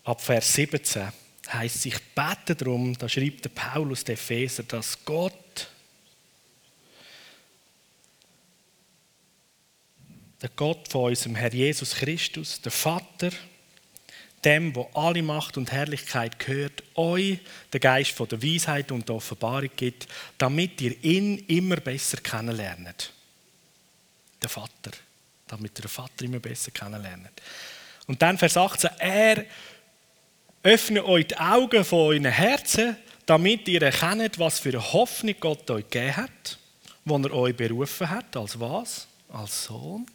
ab 0.05 0.20
Vers 0.20 0.53
17, 0.53 1.11
heißt 1.51 1.87
ich 1.87 1.98
bete 2.14 2.55
darum, 2.55 2.92
da 2.98 3.09
schreibt 3.09 3.46
der 3.46 3.48
Paulus 3.48 4.05
der 4.05 4.16
Epheser, 4.16 4.64
dass 4.64 5.03
Gott 5.03 5.70
der 10.42 10.51
Gott 10.51 10.88
von 10.88 11.05
unserem 11.09 11.37
Herr 11.37 11.55
Jesus 11.55 11.94
Christus, 11.94 12.61
der 12.61 12.70
Vater, 12.70 13.31
dem, 14.44 14.74
wo 14.74 14.90
alle 14.92 15.22
Macht 15.22 15.57
und 15.57 15.72
Herrlichkeit 15.72 16.38
gehört, 16.38 16.83
euch 16.99 17.39
den 17.73 17.81
Geist 17.81 18.13
von 18.13 18.29
der 18.29 18.43
Weisheit 18.43 18.93
und 18.93 19.09
der 19.09 19.17
Offenbarung 19.17 19.71
gibt, 19.77 20.07
damit 20.37 20.81
ihr 20.81 21.03
ihn 21.03 21.39
immer 21.47 21.77
besser 21.77 22.19
kennenlernt. 22.19 23.13
Der 24.43 24.49
Vater, 24.49 24.91
damit 25.47 25.79
ihr 25.79 25.83
den 25.83 25.89
Vater 25.89 26.25
immer 26.25 26.41
besser 26.41 26.71
kennenlernt. 26.71 27.41
Und 28.07 28.21
dann 28.21 28.39
Vers 28.39 28.57
18, 28.57 28.91
er 28.99 29.45
öffnet 30.63 31.05
euch 31.05 31.29
die 31.29 31.37
Augen 31.37 31.85
von 31.85 31.99
euren 31.99 32.25
Herzen, 32.27 32.97
damit 33.27 33.69
ihr 33.69 33.83
erkennt, 33.83 34.39
was 34.39 34.59
für 34.59 34.71
eine 34.71 34.93
Hoffnung 34.93 35.35
Gott 35.41 35.71
euch 35.71 35.89
gegeben 35.89 36.17
hat, 36.17 36.59
wo 37.05 37.17
er 37.17 37.33
euch 37.33 37.57
berufen 37.57 38.09
hat, 38.09 38.37
als 38.37 38.59
was? 38.59 39.07
Als 39.31 39.65
Sohn 39.65 40.07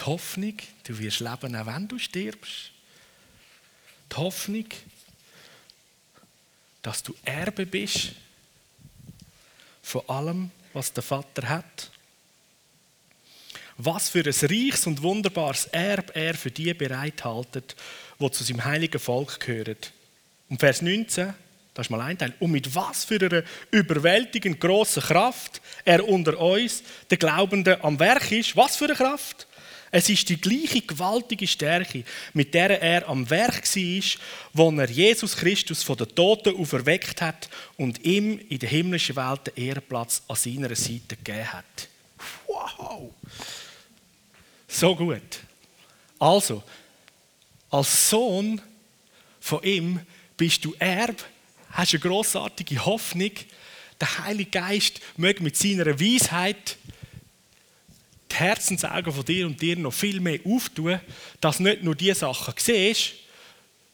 die 0.00 0.06
Hoffnung, 0.06 0.54
du 0.84 0.98
wirst 0.98 1.20
leben, 1.20 1.56
auch 1.56 1.66
wenn 1.66 1.88
du 1.88 1.98
stirbst. 1.98 2.70
Die 4.10 4.16
Hoffnung, 4.16 4.66
dass 6.82 7.02
du 7.02 7.14
Erbe 7.24 7.66
bist 7.66 8.12
von 9.82 10.08
allem, 10.08 10.50
was 10.72 10.92
der 10.92 11.02
Vater 11.02 11.48
hat. 11.48 11.90
Was 13.76 14.10
für 14.10 14.20
ein 14.20 14.26
reiches 14.26 14.86
und 14.86 15.02
wunderbares 15.02 15.66
Erbe 15.66 16.14
er 16.14 16.34
für 16.34 16.50
die 16.50 16.74
bereithaltet, 16.74 17.76
wo 18.18 18.28
zu 18.28 18.44
seinem 18.44 18.64
heiligen 18.64 19.00
Volk 19.00 19.40
gehören. 19.40 19.76
Und 20.48 20.60
Vers 20.60 20.82
19, 20.82 21.32
das 21.72 21.86
ist 21.86 21.90
mal 21.90 22.00
ein 22.02 22.18
Teil. 22.18 22.34
Und 22.40 22.50
mit 22.50 22.74
was 22.74 23.04
für 23.04 23.20
einer 23.20 23.42
überwältigend 23.70 24.60
grossen 24.60 25.02
Kraft 25.02 25.62
er 25.84 26.06
unter 26.06 26.38
uns, 26.38 26.82
den 27.10 27.18
Glaubenden, 27.18 27.80
am 27.82 27.98
Werk 27.98 28.30
ist. 28.32 28.56
Was 28.56 28.76
für 28.76 28.84
eine 28.84 28.94
Kraft? 28.94 29.46
Es 29.92 30.08
ist 30.08 30.28
die 30.28 30.40
gleiche 30.40 30.82
gewaltige 30.82 31.46
Stärke, 31.46 32.04
mit 32.32 32.54
der 32.54 32.80
er 32.80 33.08
am 33.08 33.28
Werk 33.28 33.64
war, 33.64 34.20
wo 34.52 34.70
er 34.70 34.88
Jesus 34.88 35.36
Christus 35.36 35.82
von 35.82 35.96
den 35.96 36.14
Toten 36.14 36.56
auferweckt 36.56 37.20
hat 37.20 37.48
und 37.76 38.04
ihm 38.04 38.38
in 38.48 38.58
der 38.60 38.68
himmlischen 38.68 39.16
Welt 39.16 39.48
den 39.48 39.64
Ehrenplatz 39.64 40.22
an 40.28 40.36
seiner 40.36 40.74
Seite 40.76 41.16
gegeben 41.16 41.52
hat. 41.52 41.88
Wow! 42.46 43.10
So 44.68 44.94
gut. 44.94 45.40
Also, 46.20 46.62
als 47.70 48.10
Sohn 48.10 48.60
von 49.40 49.62
ihm 49.64 50.00
bist 50.36 50.64
du 50.64 50.74
Erb, 50.78 51.24
hast 51.72 51.94
eine 51.94 52.00
großartige 52.00 52.84
Hoffnung. 52.84 53.32
Der 54.00 54.18
Heilige 54.24 54.50
Geist 54.50 55.00
möge 55.16 55.42
mit 55.42 55.56
seiner 55.56 55.98
Weisheit 55.98 56.76
die 58.30 58.36
Herzensaugen 58.36 59.12
von 59.12 59.24
dir 59.24 59.46
und 59.46 59.60
dir 59.60 59.76
noch 59.76 59.92
viel 59.92 60.20
mehr 60.20 60.40
auftun, 60.44 61.00
dass 61.40 61.60
nicht 61.60 61.82
nur 61.82 61.94
die 61.94 62.14
Sachen 62.14 62.54
siehst, 62.56 63.12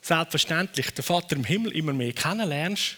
selbstverständlich 0.03 0.91
den 0.91 1.05
Vater 1.05 1.37
im 1.37 1.45
Himmel 1.45 1.73
immer 1.73 1.93
mehr 1.93 2.13
kennenlernst, 2.13 2.97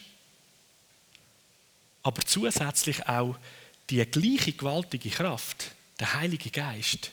aber 2.03 2.22
zusätzlich 2.22 3.07
auch 3.09 3.37
die 3.90 4.05
gleiche 4.05 4.53
gewaltige 4.53 5.11
Kraft, 5.11 5.72
der 5.98 6.14
Heilige 6.14 6.51
Geist, 6.51 7.12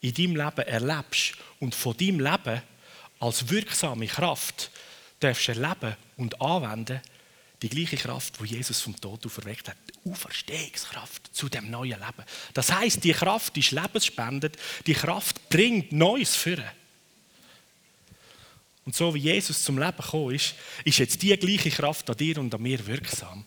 in 0.00 0.14
deinem 0.14 0.36
Leben 0.36 0.68
erlebst 0.68 1.34
und 1.60 1.74
von 1.74 1.96
deinem 1.96 2.20
Leben 2.20 2.62
als 3.20 3.48
wirksame 3.48 4.06
Kraft 4.06 4.70
darfst 5.20 5.48
erleben 5.48 5.96
und 6.16 6.40
anwenden, 6.40 7.00
die 7.64 7.70
gleiche 7.70 7.96
Kraft, 7.96 8.34
die 8.40 8.56
Jesus 8.56 8.82
vom 8.82 8.94
Tod 9.00 9.24
auferweckt 9.24 9.68
hat. 9.68 9.76
Die 9.88 10.10
Auferstehungskraft 10.10 11.34
zu 11.34 11.48
dem 11.48 11.70
neuen 11.70 11.98
Leben. 11.98 12.24
Das 12.52 12.70
heißt, 12.70 13.02
die 13.02 13.12
Kraft 13.12 13.56
ist 13.56 13.70
lebensspendend, 13.70 14.56
die 14.86 14.92
Kraft 14.92 15.48
bringt 15.48 15.90
Neues 15.90 16.36
führen. 16.36 16.68
Und 18.84 18.94
so 18.94 19.14
wie 19.14 19.20
Jesus 19.20 19.64
zum 19.64 19.78
Leben 19.78 19.96
gekommen 19.96 20.34
ist, 20.34 20.54
ist 20.84 20.98
jetzt 20.98 21.22
die 21.22 21.34
gleiche 21.38 21.70
Kraft 21.70 22.10
an 22.10 22.18
dir 22.18 22.36
und 22.36 22.54
an 22.54 22.60
mir 22.60 22.86
wirksam. 22.86 23.46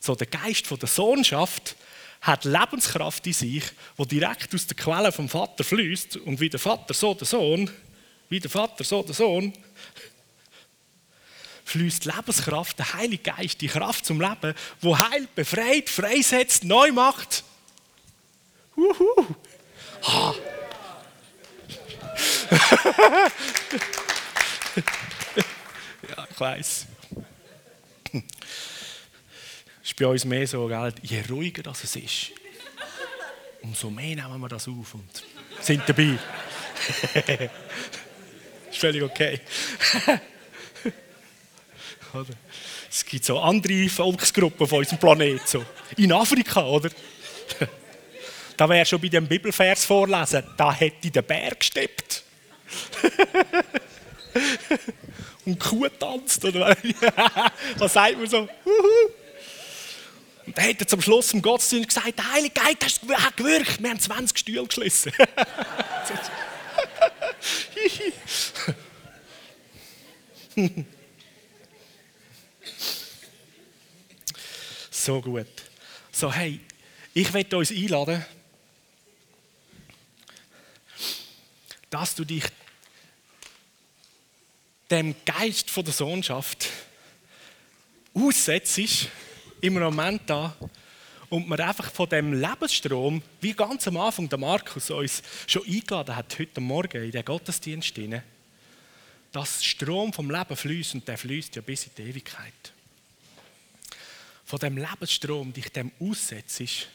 So 0.00 0.14
der 0.14 0.26
Geist 0.26 0.66
von 0.66 0.78
der 0.78 0.88
Sohnschaft 0.88 1.76
hat 2.20 2.44
Lebenskraft 2.44 3.26
in 3.26 3.32
sich, 3.32 3.64
wo 3.96 4.04
direkt 4.04 4.54
aus 4.54 4.66
der 4.66 4.76
Quelle 4.76 5.12
vom 5.12 5.30
Vater 5.30 5.64
fließt 5.64 6.18
und 6.18 6.40
wie 6.40 6.50
der 6.50 6.60
Vater 6.60 6.92
so 6.92 7.14
der 7.14 7.26
Sohn, 7.26 7.70
wie 8.28 8.40
der 8.40 8.50
Vater 8.50 8.84
so 8.84 9.02
der 9.02 9.14
Sohn, 9.14 9.54
fließt 11.66 12.04
Lebenskraft, 12.04 12.78
der 12.78 12.94
Heilige 12.94 13.24
Geist, 13.24 13.60
die 13.60 13.66
Kraft 13.66 14.06
zum 14.06 14.20
Leben, 14.20 14.54
wo 14.80 14.96
heilt, 14.98 15.34
befreit, 15.34 15.90
freisetzt, 15.90 16.62
neu 16.64 16.92
macht. 16.92 17.42
Uhu. 18.76 19.34
Ha. 20.04 20.34
ja, 26.08 26.26
ich 26.30 26.40
weiß. 26.40 26.86
Ist 29.82 29.96
bei 29.96 30.06
uns 30.06 30.24
mehr 30.24 30.46
so, 30.46 30.68
gell? 30.68 30.94
je 31.02 31.24
ruhiger 31.28 31.64
das 31.64 31.82
es 31.82 31.96
ist, 31.96 32.30
umso 33.62 33.90
mehr 33.90 34.14
nehmen 34.14 34.40
wir 34.40 34.48
das 34.48 34.68
auf 34.68 34.94
und 34.94 35.24
sind 35.60 35.82
dabei. 35.86 36.16
ist 38.70 38.78
völlig 38.78 39.02
okay. 39.02 39.40
Es 42.90 43.04
gibt 43.04 43.24
so 43.24 43.38
andere 43.38 43.88
Volksgruppen 43.88 44.64
auf 44.64 44.72
unserem 44.72 44.98
Planeten. 44.98 45.40
So. 45.44 45.64
In 45.96 46.12
Afrika, 46.12 46.66
oder? 46.66 46.90
Da 48.56 48.68
wäre 48.68 48.86
schon 48.86 49.00
bei 49.00 49.08
dem 49.08 49.26
Bibelvers 49.26 49.84
vorlesen, 49.84 50.44
da 50.56 50.72
hätte 50.72 51.10
der 51.10 51.22
Berg 51.22 51.60
gesteppt. 51.60 52.22
Und 55.44 55.60
Kuh 55.60 55.88
tanzt, 55.88 56.44
oder? 56.44 56.76
Was 57.76 57.92
sagt 57.92 58.18
man 58.18 58.26
so? 58.26 58.48
Und 60.46 60.56
dann 60.56 60.68
hat 60.68 60.80
er 60.80 60.86
zum 60.86 61.02
Schluss 61.02 61.32
im 61.32 61.42
Gottesdienst 61.42 61.88
gesagt, 61.88 62.18
der 62.18 62.32
Heilige 62.32 62.54
Geist 62.54 63.00
hat 63.12 63.36
gewirkt, 63.36 63.82
wir 63.82 63.90
haben 63.90 64.00
20 64.00 64.38
Stühle 64.38 64.64
geschlossen. 64.64 65.12
so 75.06 75.20
gut. 75.20 75.46
So, 76.10 76.32
hey, 76.32 76.58
ich 77.14 77.32
werde 77.32 77.56
uns 77.56 77.70
einladen, 77.70 78.24
dass 81.88 82.16
du 82.16 82.24
dich 82.24 82.42
dem 84.90 85.14
Geist 85.24 85.70
von 85.70 85.84
der 85.84 85.94
Sohnschaft 85.94 86.68
aussetzt, 88.14 88.80
im 89.60 89.74
Moment 89.74 90.22
da, 90.26 90.56
und 91.30 91.46
man 91.46 91.60
einfach 91.60 91.92
von 91.92 92.08
dem 92.08 92.32
Lebensstrom, 92.32 93.22
wie 93.40 93.52
ganz 93.52 93.86
am 93.86 93.98
Anfang 93.98 94.28
der 94.28 94.38
Markus 94.38 94.90
uns 94.90 95.22
schon 95.46 95.64
eingeladen 95.66 96.16
hat, 96.16 96.36
heute 96.36 96.60
Morgen 96.60 97.04
in 97.04 97.12
den 97.12 97.24
Gottesdienst 97.24 97.94
hinein, 97.94 98.24
dass 99.30 99.64
Strom 99.64 100.12
vom 100.12 100.32
Leben 100.32 100.56
fließt 100.56 100.94
und 100.94 101.06
der 101.06 101.16
fließt 101.16 101.54
ja 101.54 101.62
bis 101.62 101.84
in 101.86 101.92
die 101.96 102.02
Ewigkeit. 102.02 102.75
Von 104.46 104.60
dem 104.60 104.78
Lebensstrom 104.78 105.52
dich 105.52 105.68
dem 105.70 105.90
aussetzt, 105.98 106.88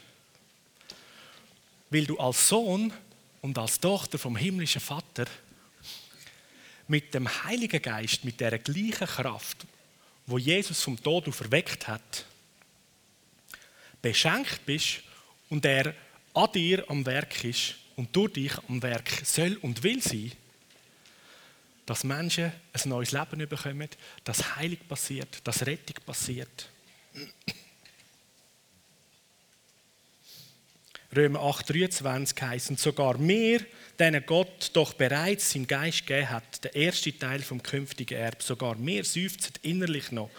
weil 1.90 2.06
du 2.06 2.18
als 2.18 2.48
Sohn 2.48 2.94
und 3.42 3.58
als 3.58 3.80
Tochter 3.80 4.18
vom 4.18 4.38
himmlischen 4.38 4.80
Vater 4.82 5.26
mit 6.88 7.14
dem 7.14 7.28
Heiligen 7.44 7.82
Geist, 7.82 8.24
mit 8.24 8.40
der 8.40 8.58
gleichen 8.58 9.06
Kraft, 9.06 9.66
wo 10.26 10.38
Jesus 10.38 10.82
vom 10.82 11.02
Tod 11.02 11.28
auferweckt 11.28 11.90
hat, 11.90 12.26
beschenkt 14.02 14.66
bist 14.66 15.02
und 15.50 15.66
er 15.66 15.94
an 16.34 16.52
dir 16.54 16.90
am 16.90 17.06
Werk 17.06 17.44
ist 17.44 17.76
und 17.98 18.16
durch 18.16 18.34
dich 18.34 18.54
am 18.70 18.82
Werk 18.82 19.10
soll 19.26 19.58
und 19.62 19.84
will 19.84 20.02
sein, 20.02 20.32
dass 21.86 22.06
Menschen 22.06 22.54
ein 22.72 22.90
neues 22.90 23.12
Leben 23.12 23.50
bekommen, 23.50 23.90
dass 24.24 24.56
Heilung 24.56 24.80
passiert, 24.88 25.46
dass 25.46 25.66
Rettung 25.66 25.98
passiert. 26.06 26.70
Römer 31.14 31.40
8,23 31.42 32.42
heißt, 32.42 32.70
und 32.70 32.80
sogar 32.80 33.20
wir, 33.20 33.66
denen 34.00 34.24
Gott 34.26 34.72
doch 34.74 34.94
bereits 34.94 35.52
seinen 35.52 35.68
Geist 35.68 36.08
gegeben 36.08 36.30
hat, 36.30 36.64
der 36.64 36.74
erste 36.74 37.18
Teil 37.18 37.42
vom 37.42 37.62
künftigen 37.62 38.18
Erb, 38.18 38.42
sogar 38.42 38.76
wir 38.80 39.04
seufzen 39.04 39.54
innerlich 39.62 40.12
noch, 40.14 40.30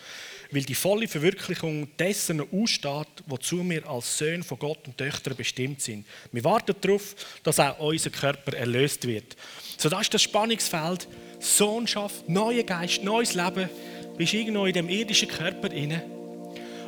weil 0.51 0.63
die 0.63 0.75
volle 0.75 1.09
Verwirklichung 1.09 1.95
dessen 1.99 2.41
aussteht, 2.41 3.07
wozu 3.27 3.69
wir 3.69 3.87
als 3.87 4.17
Söhne 4.17 4.43
von 4.43 4.59
Gott 4.59 4.87
und 4.87 4.97
Töchter 4.97 5.35
bestimmt 5.35 5.83
sind. 5.83 6.07
Wir 6.31 6.45
warten 6.45 6.75
darauf, 6.81 7.17
dass 7.43 7.61
auch 7.61 7.79
unser 7.79 8.11
Körper 8.11 8.57
erlöst 8.57 9.07
wird. 9.07 9.37
So 9.77 9.91
das 9.91 10.03
ist 10.03 10.15
das 10.15 10.23
Spannungsfeld. 10.23 11.07
Sohnschaft, 11.39 12.29
neuer 12.29 12.63
Geist, 12.63 13.03
neues 13.03 13.35
Leben. 13.35 13.69
Bist 14.17 14.33
irgendwo 14.33 14.67
in 14.67 14.75
dem 14.75 14.89
irdischen 14.89 15.29
Körper 15.29 15.71
inne. 15.71 16.22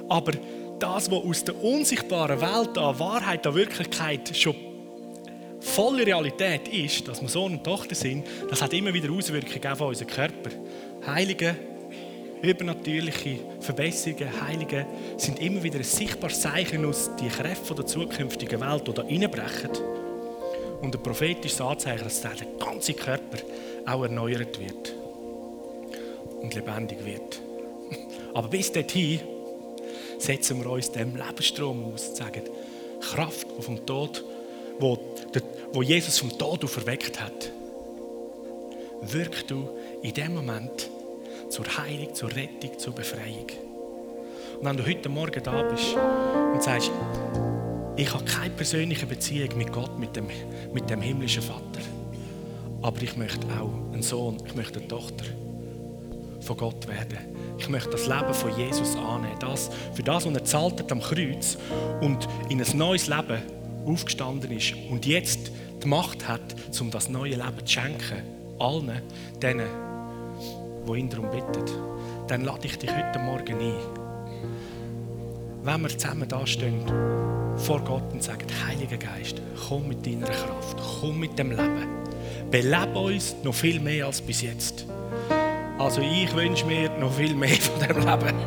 Aber 0.09 0.33
das, 0.79 1.11
was 1.11 1.25
aus 1.25 1.45
der 1.45 1.63
unsichtbaren 1.63 2.41
Welt 2.41 2.77
an 2.79 2.99
Wahrheit, 2.99 3.47
an 3.47 3.55
Wirklichkeit 3.55 4.37
schon 4.37 4.55
volle 5.61 6.07
Realität 6.07 6.69
ist, 6.69 7.09
dass 7.09 7.23
wir 7.23 7.29
Sohn 7.29 7.55
und 7.55 7.65
Tochter 7.65 7.95
sind, 7.95 8.27
das 8.51 8.61
hat 8.61 8.73
immer 8.75 8.93
wieder 8.93 9.11
Auswirkungen 9.11 9.67
auf 9.67 9.81
unseren 9.81 10.09
Körper. 10.09 10.51
Heilige, 11.07 11.57
übernatürliche 12.43 13.39
Verbesserungen, 13.61 14.29
Heilige 14.47 14.87
sind 15.17 15.41
immer 15.41 15.63
wieder 15.63 15.79
ein 15.79 15.85
sichtbares 15.85 16.41
Zeichen 16.41 16.85
aus 16.85 17.11
die 17.19 17.29
Kräfte 17.29 17.75
der 17.75 17.87
zukünftigen 17.87 18.61
Welt, 18.61 18.87
die 18.87 18.93
da 18.93 19.03
reinbrechen. 19.03 19.71
Und 20.83 20.95
ein 20.95 21.03
prophetisches 21.03 21.61
Anzeichen, 21.63 22.05
dass 22.05 22.21
der 22.21 22.33
ganze 22.59 22.93
Körper 22.93 23.39
auch 23.87 24.03
erneuert 24.03 24.61
wird 24.61 24.95
und 26.43 26.55
lebendig 26.55 26.99
wird. 27.07 27.41
Aber 28.35 28.49
bis 28.49 28.71
dorthin 28.71 29.21
setzen 30.25 30.63
wir 30.63 30.71
uns 30.71 30.91
dem 30.91 31.17
Lebensstrom 31.17 31.93
aus 31.93 32.09
und 32.09 32.17
sagen, 32.17 32.43
Kraft, 33.01 33.47
die 33.59 33.63
vom 33.63 33.85
Tod, 33.85 34.25
wo, 34.79 34.99
wo 35.73 35.83
Jesus 35.83 36.19
vom 36.19 36.37
Tod 36.37 36.69
verweckt 36.69 37.21
hat, 37.21 37.53
wirkt 39.03 39.51
du 39.51 39.69
in 40.03 40.15
dem 40.15 40.35
Moment 40.35 40.89
zur 41.51 41.67
Heilung, 41.77 42.15
zur 42.15 42.31
Rettung, 42.31 42.79
zur 42.79 42.95
Befreiung. 42.95 43.47
Und 44.59 44.65
wenn 44.65 44.77
du 44.77 44.87
heute 44.87 45.09
Morgen 45.09 45.43
da 45.43 45.63
bist 45.63 45.95
und 45.95 46.63
sagst, 46.63 46.91
ich 47.97 48.13
habe 48.13 48.25
keine 48.25 48.55
persönliche 48.55 49.07
Beziehung 49.07 49.57
mit 49.59 49.73
Gott, 49.73 49.99
mit 49.99 50.17
dem, 50.17 50.27
mit 50.73 50.89
dem 50.89 51.03
himmlischen 51.03 51.43
Vater, 51.43 51.81
aber 52.83 53.03
ich 53.03 53.17
möchte 53.17 53.47
auch 53.49 53.93
einen 53.93 54.03
Sohn, 54.03 54.39
ich 54.47 54.55
möchte 54.55 54.79
eine 54.79 54.89
Tochter 54.89 55.27
von 56.41 56.57
Gott 56.57 56.89
werden. 56.89 57.34
Ich 57.59 57.69
möchte 57.69 57.91
das 57.91 58.07
Leben 58.07 58.35
von 58.35 58.57
Jesus 58.57 58.97
annehmen. 58.97 59.37
Das, 59.41 59.71
für 59.95 60.03
das, 60.03 60.27
was 60.27 60.35
er 60.35 60.45
zahlt 60.45 60.81
hat 60.81 60.93
am 60.93 61.01
Kreuz 61.01 61.57
und 62.01 62.29
in 62.49 62.61
ein 62.61 62.79
neues 62.79 63.07
Leben 63.07 63.43
aufgestanden 63.87 64.51
ist 64.51 64.75
und 64.91 65.07
jetzt 65.07 65.51
die 65.83 65.89
Macht 65.89 66.27
hat, 66.27 66.55
um 66.81 66.91
das 66.91 67.09
neue 67.09 67.37
Leben 67.37 67.65
zu 67.65 67.73
schenken. 67.73 68.23
Allen 68.59 69.03
denen, 69.43 69.69
die 70.87 70.99
ihn 70.99 71.09
darum 71.09 71.31
bitten. 71.31 71.65
Dann 72.29 72.45
lade 72.45 72.67
ich 72.67 72.79
dich 72.79 72.91
heute 72.91 73.19
Morgen 73.19 73.59
ein. 73.59 73.75
Wenn 75.63 75.81
wir 75.83 75.89
zusammen 75.89 76.29
da 76.29 76.47
stehen 76.47 76.85
vor 77.57 77.81
Gott 77.81 78.13
und 78.13 78.23
sagen, 78.23 78.47
Heiliger 78.67 78.97
Geist, 78.97 79.41
komm 79.69 79.89
mit 79.89 80.07
deiner 80.07 80.27
Kraft, 80.27 80.77
komm 81.01 81.21
mit 81.21 81.39
dem 81.39 81.51
Leben 81.51 82.05
belebe 82.55 82.99
uns 82.99 83.35
noch 83.43 83.53
viel 83.53 83.81
mehr 83.81 84.07
als 84.07 84.21
bis 84.21 84.43
jetzt. 84.43 84.87
Also 85.85 86.01
ich 86.01 86.35
wünsche 86.35 86.65
mir 86.65 86.89
noch 86.99 87.13
viel 87.13 87.35
mehr 87.35 87.51
von 87.57 87.79
dem 87.79 87.99
Leben. 87.99 88.39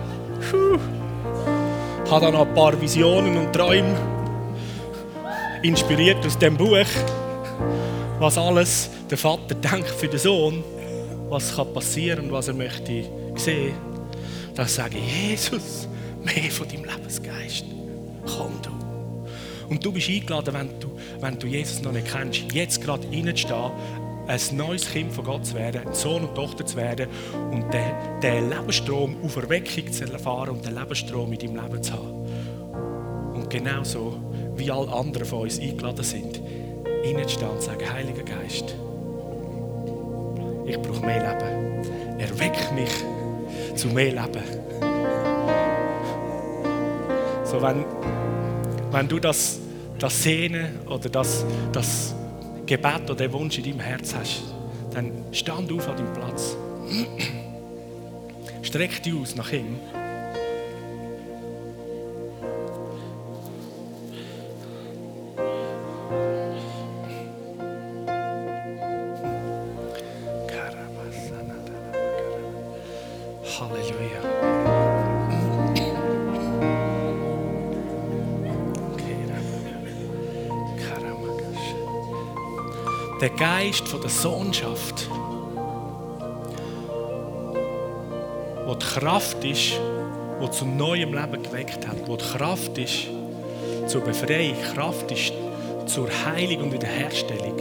Ich 2.03 2.11
habe 2.11 2.25
da 2.25 2.31
noch 2.31 2.47
ein 2.47 2.53
paar 2.55 2.81
Visionen 2.81 3.37
und 3.37 3.53
Träume, 3.53 3.95
inspiriert 5.61 6.25
aus 6.25 6.35
dem 6.39 6.57
Buch, 6.57 6.87
was 8.17 8.39
alles 8.39 8.89
der 9.11 9.19
Vater 9.19 9.53
denkt 9.53 9.87
für 9.87 10.07
den 10.07 10.17
Sohn, 10.17 10.63
was 11.29 11.55
kann 11.55 11.71
passieren 11.75 12.25
und 12.25 12.31
was 12.31 12.47
er 12.47 12.55
möchte 12.55 13.03
sehen. 13.35 13.75
Da 14.55 14.65
sage 14.65 14.97
ich, 14.97 15.29
Jesus, 15.29 15.87
mehr 16.23 16.49
von 16.49 16.67
deinem 16.67 16.85
Lebensgeist. 16.85 17.65
Komm 18.35 18.53
du. 18.63 18.71
Und 19.69 19.85
du 19.85 19.91
bist 19.91 20.09
eingeladen, 20.09 20.55
wenn 20.55 20.79
du, 20.79 20.87
wenn 21.19 21.37
du 21.37 21.45
Jesus 21.45 21.83
noch 21.83 21.91
nicht 21.91 22.11
kennst, 22.11 22.51
jetzt 22.51 22.83
gerade 22.83 23.07
reinzustehen, 23.07 23.71
ein 24.27 24.39
neues 24.57 24.89
Kind 24.91 25.13
von 25.13 25.25
Gott 25.25 25.45
zu 25.45 25.55
werden, 25.55 25.81
Sohn 25.93 26.23
und 26.23 26.35
Tochter 26.35 26.65
zu 26.65 26.75
werden 26.75 27.07
und 27.51 27.73
den, 27.73 28.19
den 28.21 28.49
Lebensstrom 28.49 29.15
auf 29.23 29.35
Erweckung 29.37 29.91
zu 29.91 30.03
erfahren 30.11 30.49
und 30.49 30.65
den 30.65 30.75
Lebensstrom 30.75 31.31
in 31.31 31.39
deinem 31.39 31.63
Leben 31.63 31.83
zu 31.83 31.93
haben. 31.93 33.33
Und 33.33 33.49
genauso 33.49 34.17
wie 34.55 34.69
alle 34.69 34.91
anderen 34.91 35.25
von 35.25 35.41
uns 35.41 35.59
eingeladen 35.59 36.03
sind, 36.03 36.41
reinzustehen 37.05 37.51
und 37.51 37.61
zu 37.61 37.67
sagen, 37.67 37.93
Heiliger 37.93 38.23
Geist, 38.23 38.75
ich 40.65 40.77
brauche 40.81 41.05
mehr 41.05 41.19
Leben. 41.19 42.19
Erweck 42.19 42.71
mich 42.73 42.91
zu 43.75 43.87
mehr 43.87 44.11
Leben. 44.11 44.43
So, 47.45 47.61
wenn, 47.61 47.85
wenn 48.91 49.07
du 49.07 49.19
das, 49.19 49.59
das 49.97 50.21
Sehnen 50.21 50.79
oder 50.85 51.07
das, 51.07 51.45
das 51.71 52.13
Gebet 52.67 53.03
oder 53.09 53.15
den 53.15 53.33
Wunsch 53.33 53.57
in 53.57 53.63
deinem 53.63 53.79
Herz 53.79 54.13
hast, 54.13 54.43
dann 54.93 55.11
stand 55.31 55.71
auf 55.71 55.87
an 55.87 55.95
deinem 55.95 56.13
Platz. 56.13 56.57
Streck 58.61 59.01
dich 59.01 59.13
aus 59.13 59.35
nach 59.35 59.51
ihm. 59.53 59.79
Geist 83.67 83.85
von 83.89 83.99
der 83.99 84.09
Sohnschaft, 84.09 85.09
wo 88.65 88.75
die 88.75 88.85
Kraft 88.85 89.43
ist, 89.43 89.73
wo 90.39 90.47
zum 90.47 90.77
neuen 90.77 91.11
Leben 91.11 91.43
geweckt 91.43 91.85
hat, 91.85 92.07
wo 92.07 92.15
die 92.15 92.23
Kraft 92.23 92.77
ist 92.77 93.07
zur 93.87 94.05
Befreiung, 94.05 94.55
Kraft 94.73 95.11
ist 95.11 95.33
zur 95.85 96.07
Heilung 96.25 96.63
und 96.63 96.73
Wiederherstellung. 96.73 97.57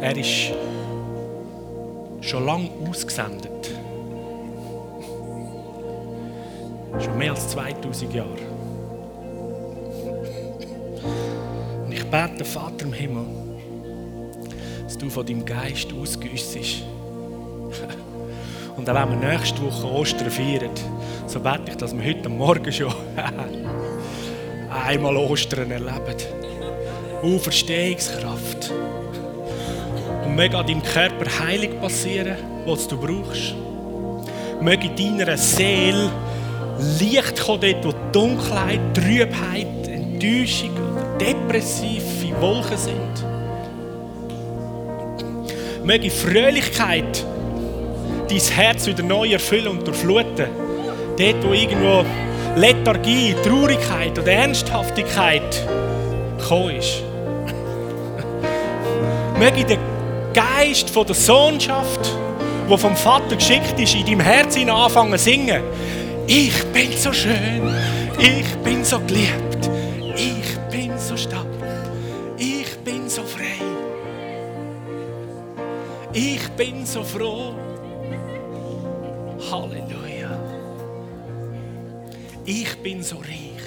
Er 0.00 0.16
ist 0.16 0.52
schon 2.22 2.44
lange 2.44 2.70
ausgesendet. 2.90 3.70
Schon 6.98 7.18
mehr 7.18 7.30
als 7.30 7.48
2000 7.50 8.12
Jahre. 8.12 8.51
Bete, 12.12 12.44
Vater 12.44 12.84
im 12.84 12.92
Himmel, 12.92 13.24
dass 14.84 14.98
du 14.98 15.08
von 15.08 15.24
deinem 15.24 15.46
Geist 15.46 15.88
ausgüssest. 15.94 16.82
Und 18.76 18.88
auch 18.88 18.94
wenn 18.94 19.20
wir 19.20 19.30
nächste 19.30 19.62
Woche 19.62 19.86
Ostern 19.86 20.30
feiern, 20.30 20.70
so 21.26 21.40
bete 21.40 21.70
ich, 21.70 21.76
dass 21.76 21.96
wir 21.96 22.04
heute 22.04 22.28
Morgen 22.28 22.70
schon 22.70 22.92
einmal 24.86 25.16
Ostern 25.16 25.70
erleben. 25.70 26.16
Auferstehungskraft. 27.22 28.70
Und 30.26 30.36
möge 30.36 30.58
an 30.58 30.66
deinem 30.66 30.82
Körper 30.82 31.46
Heilung 31.46 31.80
passieren, 31.80 32.36
was 32.66 32.86
du 32.88 32.98
brauchst. 32.98 33.54
Möge 34.60 34.88
in 34.88 35.16
deiner 35.16 35.38
Seele 35.38 36.10
Licht 36.98 37.40
kommen, 37.40 37.74
dort 37.80 37.84
wo 37.86 37.92
Dunkelheit, 38.12 38.80
Trübheit, 38.94 39.88
Enttäuschung 39.88 40.81
depressive 41.22 42.40
Wolken 42.40 42.76
sind. 42.76 43.24
Möge 45.84 46.10
Fröhlichkeit 46.10 47.24
dein 48.28 48.38
Herz 48.38 48.86
wieder 48.86 49.02
neu 49.02 49.32
erfüllen 49.32 49.68
und 49.68 49.86
durchfluten. 49.86 50.46
Dort, 51.18 51.46
wo 51.46 51.52
irgendwo 51.52 52.04
Lethargie, 52.56 53.34
Traurigkeit 53.44 54.18
oder 54.18 54.32
Ernsthaftigkeit 54.32 55.66
gekommen 56.38 56.76
ist. 56.76 57.02
Möge 59.38 59.64
der 59.64 59.78
Geist 60.32 60.90
von 60.90 61.06
der 61.06 61.14
Sohnschaft, 61.14 62.10
wo 62.68 62.76
vom 62.76 62.96
Vater 62.96 63.36
geschickt 63.36 63.78
ist, 63.78 63.94
in 63.94 64.06
deinem 64.06 64.20
Herzen 64.20 64.70
anfangen 64.70 65.18
zu 65.18 65.24
singen. 65.24 65.62
Ich 66.26 66.64
bin 66.66 66.92
so 66.96 67.12
schön, 67.12 67.74
ich 68.18 68.56
bin 68.64 68.84
so 68.84 68.98
geliebt. 69.00 69.41
Bin 76.64 76.86
so 76.86 77.02
froh. 77.02 77.54
Halleluja. 79.50 80.30
Ich 82.44 82.76
bin 82.82 83.02
so 83.02 83.16
reich. 83.16 83.66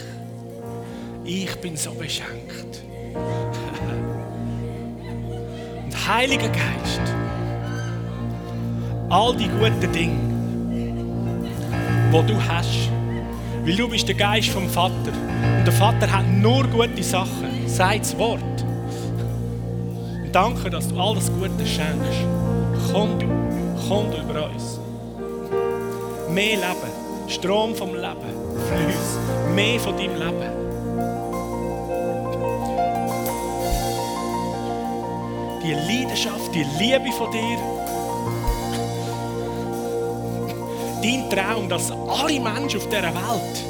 Ich 1.25 1.53
bin 1.55 1.75
so 1.75 1.91
beschenkt. 1.91 2.83
Und 5.83 6.07
Heiliger 6.07 6.47
Geist, 6.47 7.01
all 9.09 9.35
die 9.35 9.49
guten 9.49 9.91
Dinge, 9.91 10.19
wo 12.11 12.21
du 12.21 12.35
hast, 12.47 12.89
weil 13.65 13.75
du 13.75 13.89
bist 13.89 14.07
der 14.07 14.15
Geist 14.15 14.49
vom 14.49 14.69
Vater 14.69 15.11
und 15.57 15.65
der 15.65 15.73
Vater 15.73 16.09
hat 16.09 16.27
nur 16.27 16.65
gute 16.67 17.03
Sachen. 17.03 17.67
Sei 17.67 17.97
das 17.97 18.17
Wort. 18.17 18.63
Und 20.23 20.31
danke, 20.31 20.69
dass 20.69 20.87
du 20.87 20.97
alles 20.97 21.29
Gute 21.33 21.65
schenkst. 21.65 22.44
Komm 22.95 23.19
du, 23.19 23.27
komm 23.89 24.09
du 24.09 24.17
über 24.19 24.45
uns. 24.45 24.79
Mehr 26.29 26.55
Leben, 26.55 27.27
Strom 27.27 27.75
vom 27.75 27.93
Leben, 27.93 28.31
Flüss, 28.69 29.19
mehr 29.53 29.77
von 29.81 29.97
deinem 29.97 30.15
Leben. 30.15 30.51
Die 35.61 35.73
Leidenschaft, 35.73 36.55
die 36.55 36.65
Liebe 36.79 37.11
von 37.11 37.29
dir. 37.31 37.57
Dein 41.03 41.29
Traum, 41.29 41.67
dass 41.67 41.91
alle 41.91 42.39
Menschen 42.39 42.79
auf 42.79 42.87
dieser 42.87 43.13
Welt 43.13 43.65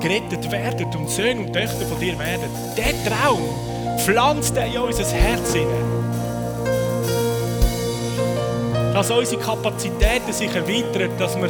gerettet 0.00 0.50
werden 0.50 0.86
und 0.96 1.10
Söhne 1.10 1.42
und 1.42 1.52
Töchter 1.52 1.84
von 1.84 2.00
dir 2.00 2.18
werden. 2.18 2.48
Der 2.78 2.94
Traum 3.04 3.42
pflanzt 3.98 4.56
er 4.56 4.68
in 4.68 4.78
unser 4.78 5.04
Herz 5.04 5.52
hinein 5.52 5.97
dass 8.92 9.10
unsere 9.10 9.40
Kapazitäten 9.40 10.32
sich 10.32 10.54
erweitern, 10.54 11.10
dass 11.18 11.36
wir, 11.36 11.48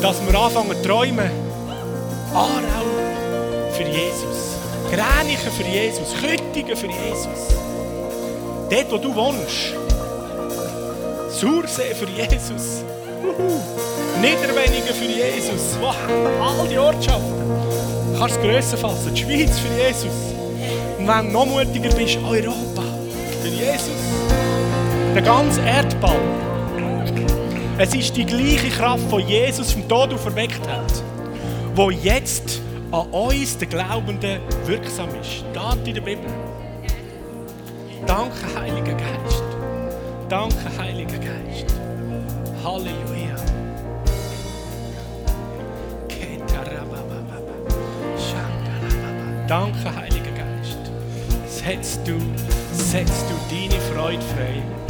dass 0.00 0.16
wir 0.26 0.38
anfangen 0.38 0.76
zu 0.76 0.88
träumen. 0.88 1.30
Aarau 2.34 2.84
für 3.72 3.84
Jesus. 3.84 4.56
Gränichen 4.90 5.50
für 5.50 5.64
Jesus. 5.64 6.14
Küttingen 6.20 6.76
für 6.76 6.86
Jesus. 6.86 7.56
Dort, 8.70 8.90
wo 8.90 8.98
du 8.98 9.14
wohnst. 9.14 9.74
Sursee 11.30 11.94
für 11.94 12.06
Jesus. 12.06 12.84
Niederwenigen 14.20 14.94
für 14.94 15.04
Jesus. 15.04 15.76
Wow. 15.80 15.94
All 16.40 16.68
die 16.68 16.78
Ortschaften. 16.78 17.34
Du 18.12 18.18
kannst 18.18 18.40
grösser 18.40 18.76
fassen. 18.76 19.14
Die 19.14 19.22
Schweiz 19.22 19.58
für 19.58 19.74
Jesus. 19.76 20.12
Und 20.98 21.08
wenn 21.08 21.26
du 21.26 21.32
noch 21.32 21.46
mutiger 21.46 21.90
bist, 21.90 22.18
Europa 22.24 22.82
für 23.42 23.48
Jesus. 23.48 23.90
Der 25.14 25.22
ganze 25.22 25.60
Erdball. 25.60 26.43
Es 27.76 27.92
ist 27.92 28.16
die 28.16 28.24
gleiche 28.24 28.68
Kraft, 28.68 29.04
die 29.10 29.22
Jesus 29.22 29.72
vom 29.72 29.88
Tod 29.88 30.14
auferweckt 30.14 30.64
hat, 30.68 31.02
wo 31.74 31.90
jetzt 31.90 32.60
an 32.92 33.08
uns, 33.08 33.58
den 33.58 33.68
Glaubenden, 33.68 34.38
wirksam 34.64 35.08
ist. 35.20 35.44
Da 35.52 35.72
in 35.84 35.94
der 35.94 36.00
Bibel. 36.00 36.30
Danke, 38.06 38.36
Heiliger 38.56 38.94
Geist. 38.94 39.42
Danke, 40.28 40.78
Heiliger 40.78 41.18
Geist. 41.18 41.74
Halleluja. 42.62 43.34
Danke, 49.48 49.94
Heiliger 49.94 50.30
Geist. 50.30 50.78
setz 51.46 52.02
du, 52.04 52.18
setz 52.72 53.24
du 53.28 53.34
deine 53.50 53.80
Freude 53.92 54.22
frei. 54.22 54.83